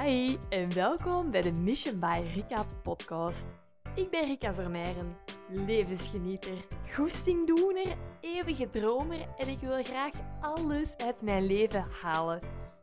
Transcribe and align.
Hi 0.00 0.36
en 0.48 0.74
welkom 0.74 1.30
bij 1.30 1.40
de 1.40 1.52
Mission 1.52 1.98
by 1.98 2.22
Rika 2.34 2.64
podcast. 2.82 3.44
Ik 3.94 4.10
ben 4.10 4.24
Rika 4.24 4.54
Vermeijren, 4.54 5.16
levensgenieter, 5.48 6.64
goestingdoener, 6.94 7.96
eeuwige 8.20 8.70
dromer 8.70 9.28
en 9.36 9.48
ik 9.48 9.58
wil 9.58 9.82
graag 9.82 10.12
alles 10.40 10.96
uit 10.96 11.22
mijn 11.22 11.46
leven 11.46 11.84
halen. 12.02 12.40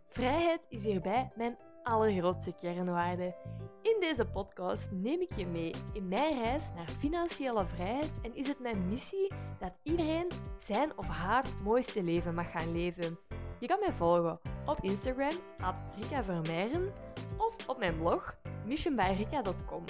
Vrijheid 0.07 0.61
is 0.67 0.83
hierbij 0.83 1.31
mijn 1.35 1.57
allergrootste 1.83 2.53
kernwaarde. 2.61 3.35
In 3.81 3.97
deze 3.99 4.25
podcast 4.25 4.91
neem 4.91 5.21
ik 5.21 5.35
je 5.35 5.47
mee 5.47 5.73
in 5.93 6.07
mijn 6.07 6.41
reis 6.41 6.71
naar 6.75 6.89
financiële 6.99 7.65
vrijheid 7.65 8.11
en 8.21 8.35
is 8.35 8.47
het 8.47 8.59
mijn 8.59 8.89
missie 8.89 9.31
dat 9.59 9.73
iedereen 9.83 10.27
zijn 10.59 10.97
of 10.97 11.07
haar 11.07 11.45
mooiste 11.63 12.03
leven 12.03 12.35
mag 12.35 12.51
gaan 12.51 12.71
leven. 12.71 13.19
Je 13.59 13.67
kan 13.67 13.79
mij 13.79 13.93
volgen 13.93 14.39
op 14.69 14.83
Instagram, 14.83 15.33
at 15.57 15.75
Rika 15.95 16.23
Vermeijren, 16.23 16.93
of 17.37 17.67
op 17.67 17.77
mijn 17.77 17.97
blog, 17.97 18.35
missionbyrika.com. 18.65 19.83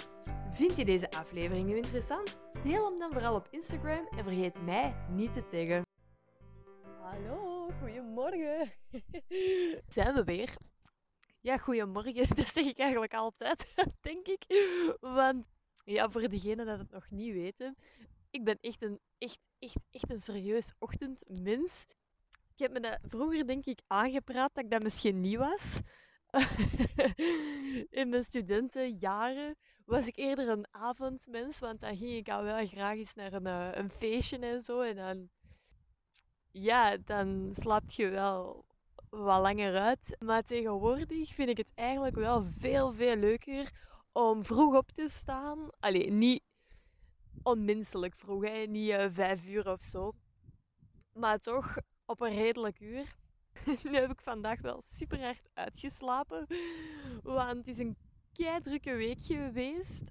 Vind 0.52 0.76
je 0.76 0.86
deze 0.86 1.12
aflevering 1.12 1.68
nu 1.68 1.76
interessant? 1.76 2.38
Deel 2.64 2.90
hem 2.90 3.00
dan 3.00 3.12
vooral 3.12 3.36
op 3.36 3.48
Instagram 3.52 4.08
en 4.18 4.24
vergeet 4.24 4.62
mij 4.62 4.96
niet 5.10 5.34
te 5.34 5.48
taggen. 5.48 5.86
Hallo, 7.02 7.70
goedemorgen. 7.80 8.72
Zijn 9.96 10.16
we 10.16 10.24
weer? 10.24 10.58
Ja, 11.42 11.58
goedemorgen, 11.58 12.28
dat 12.36 12.48
zeg 12.48 12.66
ik 12.66 12.78
eigenlijk 12.78 13.14
altijd, 13.14 13.68
denk 14.02 14.28
ik. 14.28 14.46
Want 15.00 15.46
ja, 15.84 16.10
voor 16.10 16.30
degenen 16.30 16.66
dat 16.66 16.80
het 16.80 16.92
nog 16.92 17.10
niet 17.10 17.34
weten, 17.34 17.76
ik 18.30 18.44
ben 18.44 18.58
echt 18.62 18.82
een, 18.82 19.00
echt, 19.18 19.40
echt, 19.60 19.78
echt 19.92 20.10
een 20.10 20.20
serieus 20.20 20.74
ochtendmens. 20.78 21.86
Ik 22.60 22.66
heb 22.66 22.74
me 22.74 22.90
dat 22.90 23.00
vroeger 23.02 23.48
denk 23.48 23.66
ik 23.66 23.82
aangepraat 23.88 24.52
dat 24.54 24.64
ik 24.64 24.72
dat 24.72 24.84
misschien 24.84 25.20
niet 25.20 25.38
was. 25.38 25.80
In 28.00 28.10
mijn 28.10 28.24
studentenjaren 28.24 29.56
was 29.86 30.08
ik 30.08 30.18
eerder 30.18 30.50
een 30.50 30.68
avondmens, 30.72 31.60
want 31.60 31.80
dan 31.80 31.98
ging 31.98 32.16
ik 32.16 32.30
al 32.30 32.44
wel 32.44 32.68
graag 32.68 32.98
eens 32.98 33.14
naar 33.14 33.34
een, 33.34 33.46
eh, 33.46 33.70
een 33.72 33.90
feestje 33.90 34.38
en 34.38 34.62
zo. 34.62 34.82
En 34.82 34.96
dan, 34.96 35.30
ja, 36.52 36.98
dan 36.98 37.54
slaapt 37.60 37.96
je 37.96 38.10
wel 38.10 38.66
wat 39.10 39.42
langer 39.42 39.80
uit. 39.80 40.16
Maar 40.20 40.44
tegenwoordig 40.44 41.34
vind 41.34 41.50
ik 41.50 41.58
het 41.58 41.72
eigenlijk 41.76 42.16
wel 42.16 42.44
veel, 42.44 42.94
veel 42.94 43.16
leuker 43.16 43.72
om 44.12 44.46
vroeg 44.46 44.76
op 44.76 44.92
te 44.92 45.08
staan. 45.12 45.70
Allee, 45.80 46.12
niet 46.12 46.44
onmenselijk 47.44 48.16
vroeg, 48.16 48.44
hè? 48.44 48.66
niet 48.66 48.90
uh, 48.90 49.06
vijf 49.12 49.46
uur 49.46 49.72
of 49.72 49.84
zo. 49.84 50.12
Maar 51.14 51.40
toch 51.40 51.78
op 52.10 52.22
een 52.22 52.34
redelijk 52.34 52.80
uur. 52.80 53.16
nu 53.84 53.96
heb 53.96 54.12
ik 54.12 54.22
vandaag 54.22 54.62
wel 54.62 54.82
super 54.86 55.22
hard 55.22 55.50
uitgeslapen. 55.54 56.48
Want 57.24 57.58
het 57.58 57.68
is 57.68 57.78
een 57.78 57.98
kei 58.34 58.62
drukke 58.62 58.96
week 58.96 59.24
geweest. 59.24 60.04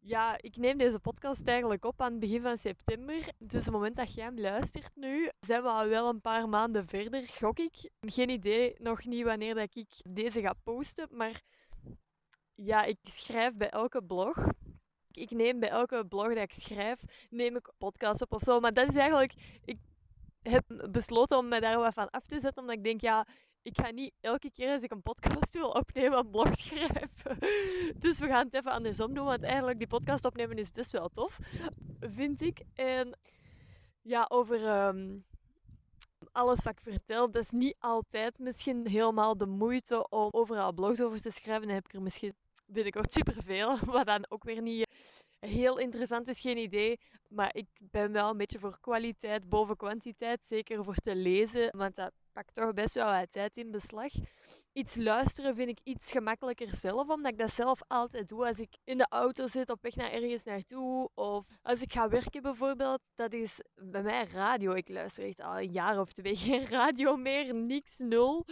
Ja, 0.00 0.38
ik 0.40 0.56
neem 0.56 0.78
deze 0.78 0.98
podcast 0.98 1.46
eigenlijk 1.46 1.84
op 1.84 2.00
aan 2.00 2.10
het 2.10 2.20
begin 2.20 2.42
van 2.42 2.58
september. 2.58 3.32
Dus 3.38 3.58
op 3.58 3.64
het 3.64 3.72
moment 3.72 3.96
dat 3.96 4.14
jij 4.14 4.24
hem 4.24 4.40
luistert 4.40 4.90
nu, 4.94 5.30
zijn 5.40 5.62
we 5.62 5.68
al 5.68 5.86
wel 5.86 6.08
een 6.08 6.20
paar 6.20 6.48
maanden 6.48 6.86
verder, 6.86 7.26
gok 7.26 7.58
ik. 7.58 7.90
Geen 8.00 8.28
idee 8.28 8.74
nog 8.78 9.04
niet 9.04 9.24
wanneer 9.24 9.54
dat 9.54 9.76
ik 9.76 9.88
deze 10.08 10.40
ga 10.40 10.52
posten, 10.62 11.08
maar 11.10 11.40
ja, 12.54 12.84
ik 12.84 12.98
schrijf 13.02 13.54
bij 13.54 13.70
elke 13.70 14.02
blog. 14.02 14.46
Ik 15.10 15.30
neem 15.30 15.60
bij 15.60 15.68
elke 15.68 16.06
blog 16.06 16.28
dat 16.28 16.36
ik 16.36 16.52
schrijf, 16.52 17.26
neem 17.30 17.56
ik 17.56 17.72
podcast 17.78 18.22
op 18.22 18.32
of 18.32 18.42
zo. 18.42 18.60
Maar 18.60 18.72
dat 18.72 18.88
is 18.88 18.96
eigenlijk, 18.96 19.34
ik 19.64 19.78
heb 20.48 20.88
besloten 20.90 21.38
om 21.38 21.48
me 21.48 21.60
daar 21.60 21.78
wat 21.78 21.94
van 21.94 22.10
af 22.10 22.26
te 22.26 22.40
zetten, 22.40 22.62
omdat 22.62 22.76
ik 22.76 22.84
denk, 22.84 23.00
ja, 23.00 23.26
ik 23.62 23.78
ga 23.80 23.90
niet 23.90 24.12
elke 24.20 24.50
keer 24.50 24.72
als 24.72 24.82
ik 24.82 24.90
een 24.90 25.02
podcast 25.02 25.52
wil 25.54 25.70
opnemen, 25.70 26.18
een 26.18 26.30
blog 26.30 26.56
schrijven. 26.58 27.38
Dus 27.98 28.18
we 28.18 28.26
gaan 28.26 28.44
het 28.44 28.54
even 28.54 28.72
andersom 28.72 29.14
doen, 29.14 29.24
want 29.24 29.42
eigenlijk 29.42 29.78
die 29.78 29.86
podcast 29.86 30.24
opnemen 30.24 30.58
is 30.58 30.72
best 30.72 30.90
wel 30.90 31.08
tof, 31.08 31.38
vind 32.00 32.40
ik. 32.40 32.62
En 32.74 33.18
ja, 34.02 34.26
over 34.28 34.66
ehm, 34.66 35.18
alles 36.32 36.62
wat 36.62 36.72
ik 36.72 36.92
vertel, 36.92 37.30
dat 37.30 37.42
is 37.42 37.50
niet 37.50 37.76
altijd 37.78 38.38
misschien 38.38 38.86
helemaal 38.86 39.36
de 39.36 39.46
moeite 39.46 40.08
om 40.08 40.28
overal 40.30 40.72
blogs 40.72 41.00
over 41.00 41.20
te 41.20 41.30
schrijven. 41.30 41.66
Dan 41.66 41.74
heb 41.74 41.84
ik 41.84 41.94
er 41.94 42.02
misschien 42.02 42.34
binnenkort 42.68 43.12
superveel, 43.12 43.78
wat 43.94 44.06
dan 44.06 44.24
ook 44.28 44.44
weer 44.44 44.62
niet 44.62 44.86
heel 45.38 45.78
interessant 45.78 46.28
is, 46.28 46.40
geen 46.40 46.58
idee. 46.58 46.98
Maar 47.28 47.54
ik 47.54 47.66
ben 47.80 48.12
wel 48.12 48.30
een 48.30 48.36
beetje 48.36 48.58
voor 48.58 48.78
kwaliteit 48.80 49.48
boven 49.48 49.76
kwantiteit, 49.76 50.40
zeker 50.44 50.84
voor 50.84 50.94
te 50.94 51.16
lezen, 51.16 51.76
want 51.76 51.96
dat 51.96 52.12
pakt 52.38 52.54
toch 52.54 52.72
best 52.72 52.94
wel 52.94 53.18
wat 53.18 53.32
tijd 53.32 53.56
in 53.56 53.70
beslag. 53.70 54.12
Iets 54.72 54.96
luisteren 54.96 55.54
vind 55.54 55.68
ik 55.68 55.78
iets 55.82 56.12
gemakkelijker 56.12 56.76
zelf, 56.76 57.08
omdat 57.08 57.32
ik 57.32 57.38
dat 57.38 57.52
zelf 57.52 57.80
altijd 57.86 58.28
doe 58.28 58.46
als 58.46 58.58
ik 58.58 58.76
in 58.84 58.98
de 58.98 59.06
auto 59.08 59.46
zit 59.46 59.70
op 59.70 59.82
weg 59.82 59.96
naar 59.96 60.10
ergens 60.10 60.44
naartoe. 60.44 61.10
Of 61.14 61.46
als 61.62 61.82
ik 61.82 61.92
ga 61.92 62.08
werken 62.08 62.42
bijvoorbeeld, 62.42 63.00
dat 63.14 63.32
is 63.32 63.60
bij 63.74 64.02
mij 64.02 64.24
radio. 64.24 64.72
Ik 64.72 64.88
luister 64.88 65.24
echt 65.24 65.40
al 65.40 65.58
een 65.58 65.72
jaar 65.72 66.00
of 66.00 66.12
twee 66.12 66.36
geen 66.36 66.66
radio 66.66 67.16
meer, 67.16 67.54
niks, 67.54 67.98
nul. 67.98 68.46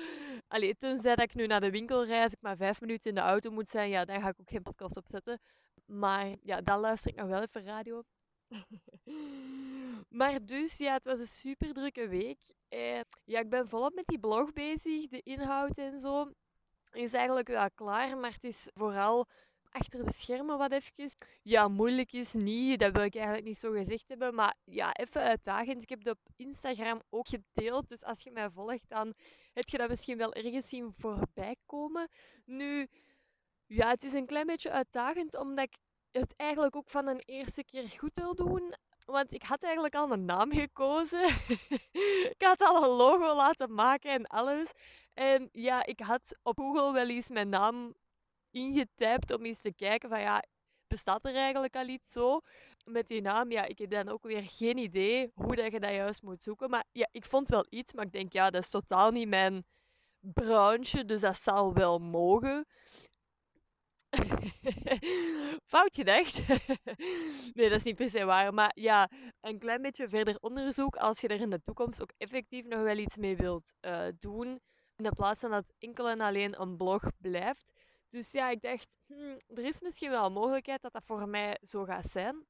Allee, 0.48 0.76
tenzij 0.78 1.14
dat 1.14 1.25
ik 1.25 1.34
nu 1.34 1.46
naar 1.46 1.60
de 1.60 1.70
winkel 1.70 2.04
rijd, 2.04 2.25
als 2.25 2.32
ik 2.32 2.42
maar 2.42 2.56
vijf 2.56 2.80
minuten 2.80 3.10
in 3.10 3.14
de 3.16 3.22
auto 3.22 3.50
moet 3.50 3.69
zijn, 3.69 3.91
ja, 3.91 4.04
dan 4.04 4.20
ga 4.20 4.28
ik 4.28 4.41
ook 4.41 4.50
geen 4.50 4.62
podcast 4.62 4.96
opzetten. 4.96 5.41
Maar 5.84 6.34
ja, 6.42 6.60
dan 6.60 6.80
luister 6.80 7.10
ik 7.10 7.16
nog 7.16 7.28
wel 7.28 7.42
even 7.42 7.64
radio. 7.64 8.02
maar 10.20 10.44
dus, 10.44 10.78
ja, 10.78 10.92
het 10.92 11.04
was 11.04 11.19
een 11.19 11.26
super 11.26 11.72
drukke 11.72 12.08
week. 12.08 12.56
Ja, 13.25 13.41
ik 13.41 13.50
ben 13.50 13.69
volop 13.69 13.94
met 13.94 14.06
die 14.06 14.19
blog 14.19 14.53
bezig, 14.53 15.09
de 15.09 15.21
inhoud 15.22 15.78
en 15.78 16.00
zo. 16.00 16.31
Is 16.93 17.12
eigenlijk 17.12 17.49
wel 17.49 17.71
klaar, 17.75 18.16
maar 18.19 18.32
het 18.32 18.44
is 18.44 18.69
vooral 18.75 19.27
achter 19.71 20.04
de 20.04 20.12
schermen 20.12 20.59
wat 20.59 20.72
even. 20.72 21.10
Ja, 21.43 21.69
moeilijk 21.69 22.12
is 22.12 22.32
niet, 22.32 22.81
dat 22.81 22.93
wil 22.93 23.03
ik 23.03 23.15
eigenlijk 23.15 23.44
niet 23.44 23.59
zo 23.59 23.72
gezegd 23.72 24.09
hebben. 24.09 24.34
Maar 24.34 24.56
ja, 24.65 24.94
even 24.94 25.21
uitdagend. 25.21 25.82
Ik 25.82 25.88
heb 25.88 25.99
het 25.99 26.09
op 26.09 26.19
Instagram 26.37 27.03
ook 27.10 27.28
gedeeld. 27.28 27.88
Dus 27.88 28.05
als 28.05 28.22
je 28.22 28.31
mij 28.31 28.50
volgt, 28.50 28.88
dan 28.88 29.15
heb 29.53 29.69
je 29.69 29.78
dat 29.78 29.88
misschien 29.88 30.19
wel 30.19 30.34
ergens 30.34 30.69
zien 30.69 30.94
voorbij 30.99 31.56
komen. 31.66 32.09
Nu, 32.44 32.88
ja, 33.66 33.88
het 33.88 34.05
is 34.05 34.12
een 34.12 34.26
klein 34.26 34.47
beetje 34.47 34.71
uitdagend, 34.71 35.37
omdat 35.37 35.65
ik 35.65 35.76
het 36.10 36.34
eigenlijk 36.37 36.76
ook 36.76 36.88
van 36.88 37.06
een 37.06 37.22
eerste 37.25 37.65
keer 37.65 37.88
goed 37.88 38.15
wil 38.15 38.34
doen. 38.34 38.75
Want 39.06 39.33
ik 39.33 39.43
had 39.43 39.62
eigenlijk 39.62 39.94
al 39.94 40.11
een 40.11 40.25
naam 40.25 40.53
gekozen. 40.53 41.25
ik 42.34 42.43
had 42.43 42.61
al 42.61 42.83
een 42.83 42.97
logo 42.97 43.34
laten 43.34 43.75
maken 43.75 44.11
en 44.11 44.27
alles. 44.27 44.72
En 45.15 45.49
ja, 45.53 45.84
ik 45.84 46.00
had 46.00 46.39
op 46.43 46.59
Google 46.59 46.93
wel 46.93 47.09
eens 47.09 47.28
mijn 47.28 47.49
naam 47.49 47.94
ingetypt 48.50 49.33
om 49.33 49.44
eens 49.44 49.61
te 49.61 49.72
kijken 49.72 50.09
van 50.09 50.21
ja, 50.21 50.43
bestaat 50.89 51.27
er 51.27 51.34
eigenlijk 51.34 51.77
al 51.77 51.87
iets 51.87 52.12
zo 52.12 52.41
met 52.84 53.09
die 53.09 53.21
naam? 53.21 53.50
Ja, 53.50 53.65
ik 53.65 53.78
heb 53.78 53.91
dan 53.91 54.09
ook 54.09 54.22
weer 54.22 54.43
geen 54.43 54.78
idee 54.78 55.31
hoe 55.34 55.56
dat 55.56 55.73
je 55.73 55.81
dat 55.81 55.91
juist 55.91 56.23
moet 56.23 56.43
zoeken. 56.43 56.71
Maar 56.71 56.84
ja, 56.93 57.09
ik 57.11 57.25
vond 57.25 57.49
wel 57.49 57.67
iets, 57.69 57.93
maar 57.93 58.05
ik 58.05 58.12
denk 58.12 58.33
ja, 58.33 58.50
dat 58.50 58.62
is 58.62 58.71
totaal 58.71 59.11
niet 59.11 59.28
mijn 59.28 59.65
branche, 60.21 61.05
dus 61.05 61.21
dat 61.21 61.38
zal 61.38 61.75
wel 61.75 61.99
mogen. 61.99 62.67
Fout 65.72 65.94
gedacht. 65.94 66.43
nee, 67.55 67.69
dat 67.69 67.78
is 67.78 67.83
niet 67.83 67.97
per 67.97 68.11
se 68.11 68.25
waar. 68.25 68.55
Maar 68.55 68.71
ja, 68.75 69.11
een 69.41 69.59
klein 69.59 69.83
beetje 69.83 70.09
verder 70.09 70.37
onderzoek 70.41 70.97
als 70.97 71.21
je 71.21 71.28
er 71.28 71.41
in 71.41 71.50
de 71.50 71.62
toekomst 71.62 72.03
ook 72.03 72.12
effectief 72.17 72.65
nog 72.65 72.83
wel 72.83 72.97
iets 72.97 73.17
mee 73.17 73.37
wilt 73.37 73.75
uh, 73.81 74.06
doen. 74.19 74.61
In 74.97 75.12
plaats 75.17 75.41
van 75.41 75.50
dat 75.50 75.72
enkel 75.78 76.09
en 76.09 76.21
alleen 76.21 76.61
een 76.61 76.77
blog 76.77 77.11
blijft. 77.19 77.72
Dus 78.09 78.33
ja, 78.33 78.50
ik 78.50 78.61
dacht, 78.61 78.89
hmm, 79.06 79.37
er 79.47 79.65
is 79.65 79.81
misschien 79.81 80.11
wel 80.11 80.25
een 80.25 80.33
mogelijkheid 80.33 80.83
dat 80.83 80.93
dat 80.93 81.05
voor 81.05 81.28
mij 81.28 81.59
zo 81.62 81.84
gaat 81.84 82.11
zijn. 82.11 82.47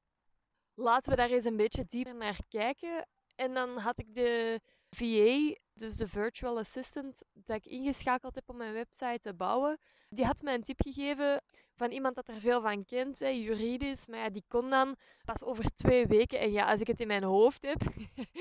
Laten 0.73 1.11
we 1.11 1.17
daar 1.17 1.29
eens 1.29 1.45
een 1.45 1.57
beetje 1.57 1.85
dieper 1.87 2.15
naar 2.15 2.39
kijken. 2.47 3.07
En 3.35 3.53
dan 3.53 3.77
had 3.77 3.99
ik 3.99 4.15
de 4.15 4.59
VA, 4.89 5.55
dus 5.77 5.95
de 5.95 6.07
virtual 6.07 6.57
assistant, 6.57 7.23
dat 7.33 7.55
ik 7.55 7.65
ingeschakeld 7.65 8.35
heb 8.35 8.49
om 8.49 8.57
mijn 8.57 8.73
website 8.73 9.19
te 9.21 9.33
bouwen. 9.33 9.77
Die 10.09 10.25
had 10.25 10.41
mij 10.41 10.53
een 10.53 10.63
tip 10.63 10.81
gegeven 10.81 11.41
van 11.75 11.91
iemand 11.91 12.15
dat 12.15 12.27
er 12.27 12.39
veel 12.39 12.61
van 12.61 12.85
kent, 12.85 13.19
hè, 13.19 13.27
juridisch. 13.27 14.07
Maar 14.07 14.19
ja, 14.19 14.29
die 14.29 14.43
kon 14.47 14.69
dan 14.69 14.95
pas 15.25 15.43
over 15.43 15.65
twee 15.75 16.07
weken. 16.07 16.39
En 16.39 16.51
ja, 16.51 16.71
als 16.71 16.81
ik 16.81 16.87
het 16.87 16.99
in 16.99 17.07
mijn 17.07 17.23
hoofd 17.23 17.65
heb, 17.65 17.81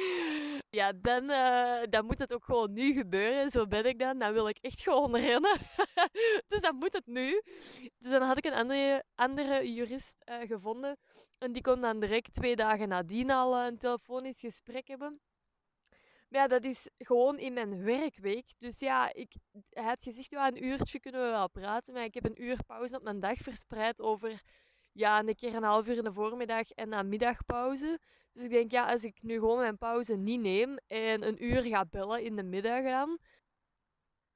ja, 0.79 0.93
dan, 0.93 1.31
uh, 1.31 1.83
dan 1.91 2.05
moet 2.07 2.19
het 2.19 2.33
ook 2.33 2.45
gewoon 2.45 2.73
nu 2.73 2.93
gebeuren. 2.93 3.51
Zo 3.51 3.67
ben 3.67 3.85
ik 3.85 3.99
dan. 3.99 4.19
Dan 4.19 4.33
wil 4.33 4.49
ik 4.49 4.59
echt 4.61 4.83
gewoon 4.83 5.17
rennen. 5.17 5.57
dus 6.49 6.61
dan 6.61 6.77
moet 6.77 6.93
het 6.93 7.07
nu. 7.07 7.43
Dus 7.99 8.11
dan 8.11 8.23
had 8.23 8.37
ik 8.37 8.45
een 8.45 8.55
andere, 8.55 9.05
andere 9.15 9.75
jurist 9.75 10.17
uh, 10.25 10.37
gevonden. 10.41 10.97
En 11.39 11.53
die 11.53 11.63
kon 11.63 11.81
dan 11.81 12.01
direct 12.01 12.33
twee 12.33 12.57
dagen 12.57 12.89
nadien 12.89 13.31
al 13.31 13.57
een 13.57 13.79
telefonisch 13.79 14.41
gesprek 14.41 14.89
hebben. 14.89 15.21
Maar 16.29 16.41
ja, 16.41 16.47
dat 16.49 16.65
is 16.65 16.89
gewoon 16.99 17.39
in 17.39 17.53
mijn 17.53 17.85
werkweek. 17.85 18.53
Dus 18.59 18.79
ja, 18.79 19.13
ik, 19.13 19.35
hij 19.71 19.85
had 19.85 20.03
gezegd, 20.03 20.33
een 20.33 20.65
uurtje 20.65 21.01
kunnen 21.01 21.23
we 21.23 21.29
wel 21.29 21.51
praten. 21.51 21.95
Maar 21.95 22.05
ik 22.05 22.15
heb 22.15 22.25
een 22.25 22.43
uur 22.43 22.65
pauze 22.67 22.97
op 22.97 23.03
mijn 23.03 23.21
dag 23.21 23.37
verspreid 23.39 24.01
over 24.01 24.43
ja, 24.93 25.19
een 25.19 25.35
keer 25.35 25.55
een 25.55 25.63
half 25.63 25.87
uur 25.89 25.97
in 25.97 26.05
de 26.05 26.13
voormiddag 26.13 26.71
en 26.71 26.91
dan 26.91 27.09
middagpauze. 27.09 27.99
Dus 28.31 28.45
ik 28.45 28.51
denk, 28.51 28.71
ja, 28.71 28.91
als 28.93 29.05
ik 29.05 29.23
nu 29.23 29.35
gewoon 29.35 29.59
mijn 29.59 29.79
pauze 29.79 30.17
niet 30.17 30.41
neem 30.41 30.79
en 30.87 31.27
een 31.27 31.45
uur 31.45 31.63
ga 31.63 31.85
bellen 31.85 32.23
in 32.23 32.37
de 32.37 32.43
middag 32.43 32.83
dan, 32.83 33.19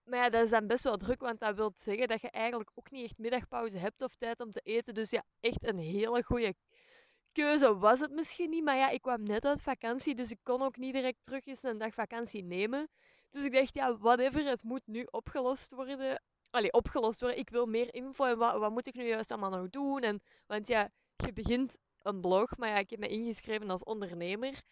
Maar 0.05 0.19
ja, 0.19 0.29
dat 0.31 0.43
is 0.45 0.51
dan 0.51 0.67
best 0.67 0.85
wel 0.85 0.97
druk, 0.97 1.21
want 1.21 1.41
dat 1.41 1.57
wil 1.57 1.73
zeggen 1.75 2.09
dat 2.09 2.21
je 2.21 2.31
eigenlijk 2.31 2.71
ook 2.75 2.91
niet 2.91 3.05
echt 3.05 3.19
middagpauze 3.19 3.79
hebt 3.79 4.03
of 4.03 4.15
tijd 4.15 4.41
om 4.41 4.51
te 4.51 4.61
eten. 4.61 4.95
Dus 4.95 5.11
ja, 5.11 5.23
echt 5.41 5.67
een 5.67 5.79
hele 5.79 6.23
goede 6.23 6.55
keuze 7.33 7.79
was 7.79 8.01
het 8.01 8.11
misschien 8.11 8.51
niet. 8.51 8.65
Maar 8.65 8.77
ja, 8.77 8.89
ik 8.89 9.03
kwam 9.03 9.23
net 9.23 9.45
uit 9.45 9.63
vakantie, 9.63 10.15
dus 10.15 10.31
ik 10.31 10.39
kon 10.43 10.63
ook 10.63 10.77
niet 10.77 10.95
direct 10.95 11.25
terug 11.25 11.47
eens 11.47 11.63
een 11.63 11.79
dag 11.79 11.95
vakantie 11.95 12.43
nemen. 12.43 12.89
Dus 13.31 13.45
ik 13.45 13.53
dacht, 13.53 13.75
ja, 13.75 13.97
whatever, 13.97 14.45
het 14.45 14.63
moet 14.63 14.87
nu 14.87 15.07
opgelost 15.11 15.71
worden. 15.75 16.23
Allee, 16.51 16.73
opgelost 16.73 17.21
worden. 17.21 17.39
Ik 17.39 17.51
wil 17.51 17.67
meer 17.67 17.95
info 17.95 18.25
en 18.25 18.39
wat, 18.39 18.59
wat 18.59 18.71
moet 18.71 18.87
ik 18.87 18.95
nu 18.95 19.07
juist 19.07 19.31
allemaal 19.31 19.51
nog 19.51 19.71
doen? 19.71 20.01
En, 20.01 20.23
want 20.47 20.69
ja, 20.69 20.91
je 21.17 21.33
begint 21.33 21.77
een 22.03 22.21
blog, 22.21 22.57
maar 22.57 22.69
ja, 22.69 22.77
ik 22.77 22.91
heb 22.91 22.99
me 22.99 23.09
ingeschreven 23.09 23.71
als 23.71 23.85
ondernemer. 23.85 24.63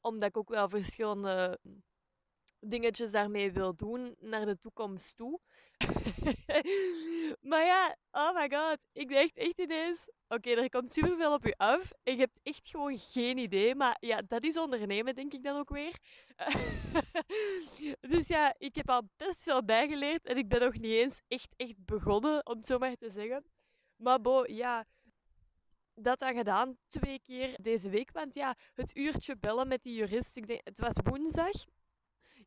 Omdat 0.00 0.28
ik 0.28 0.36
ook 0.36 0.48
wel 0.48 0.68
verschillende 0.68 1.58
dingetjes 2.70 3.10
daarmee 3.10 3.52
wil 3.52 3.76
doen 3.76 4.14
naar 4.20 4.46
de 4.46 4.58
toekomst 4.58 5.16
toe. 5.16 5.40
maar 7.50 7.64
ja, 7.64 7.96
oh 8.10 8.34
my 8.34 8.50
god, 8.50 8.78
ik 8.92 9.10
dacht 9.10 9.36
echt 9.36 9.58
ineens, 9.58 10.08
oké, 10.28 10.50
er 10.50 10.68
komt 10.68 10.92
superveel 10.92 11.32
op 11.32 11.46
u 11.46 11.52
af 11.56 11.92
en 12.02 12.12
je 12.12 12.20
hebt 12.20 12.38
echt 12.42 12.68
gewoon 12.70 12.98
geen 12.98 13.38
idee. 13.38 13.74
Maar 13.74 13.96
ja, 14.00 14.22
dat 14.28 14.44
is 14.44 14.58
ondernemen, 14.58 15.14
denk 15.14 15.32
ik 15.32 15.42
dan 15.42 15.58
ook 15.58 15.68
weer. 15.68 15.98
dus 18.12 18.28
ja, 18.28 18.54
ik 18.58 18.74
heb 18.74 18.90
al 18.90 19.08
best 19.16 19.42
veel 19.42 19.64
bijgeleerd 19.64 20.26
en 20.26 20.36
ik 20.36 20.48
ben 20.48 20.60
nog 20.60 20.72
niet 20.72 20.92
eens 20.92 21.20
echt, 21.28 21.54
echt 21.56 21.84
begonnen, 21.84 22.46
om 22.46 22.56
het 22.56 22.66
zo 22.66 22.78
maar 22.78 22.96
te 22.96 23.10
zeggen. 23.10 23.44
Maar 23.96 24.20
bo, 24.20 24.44
ja, 24.46 24.86
dat 25.94 26.18
dan 26.18 26.34
gedaan 26.34 26.76
twee 26.88 27.20
keer 27.26 27.56
deze 27.60 27.90
week. 27.90 28.12
Want 28.12 28.34
ja, 28.34 28.54
het 28.74 28.96
uurtje 28.96 29.36
bellen 29.36 29.68
met 29.68 29.82
die 29.82 29.94
jurist, 29.94 30.36
ik 30.36 30.46
denk, 30.46 30.60
het 30.64 30.78
was 30.78 30.94
woensdag. 31.04 31.64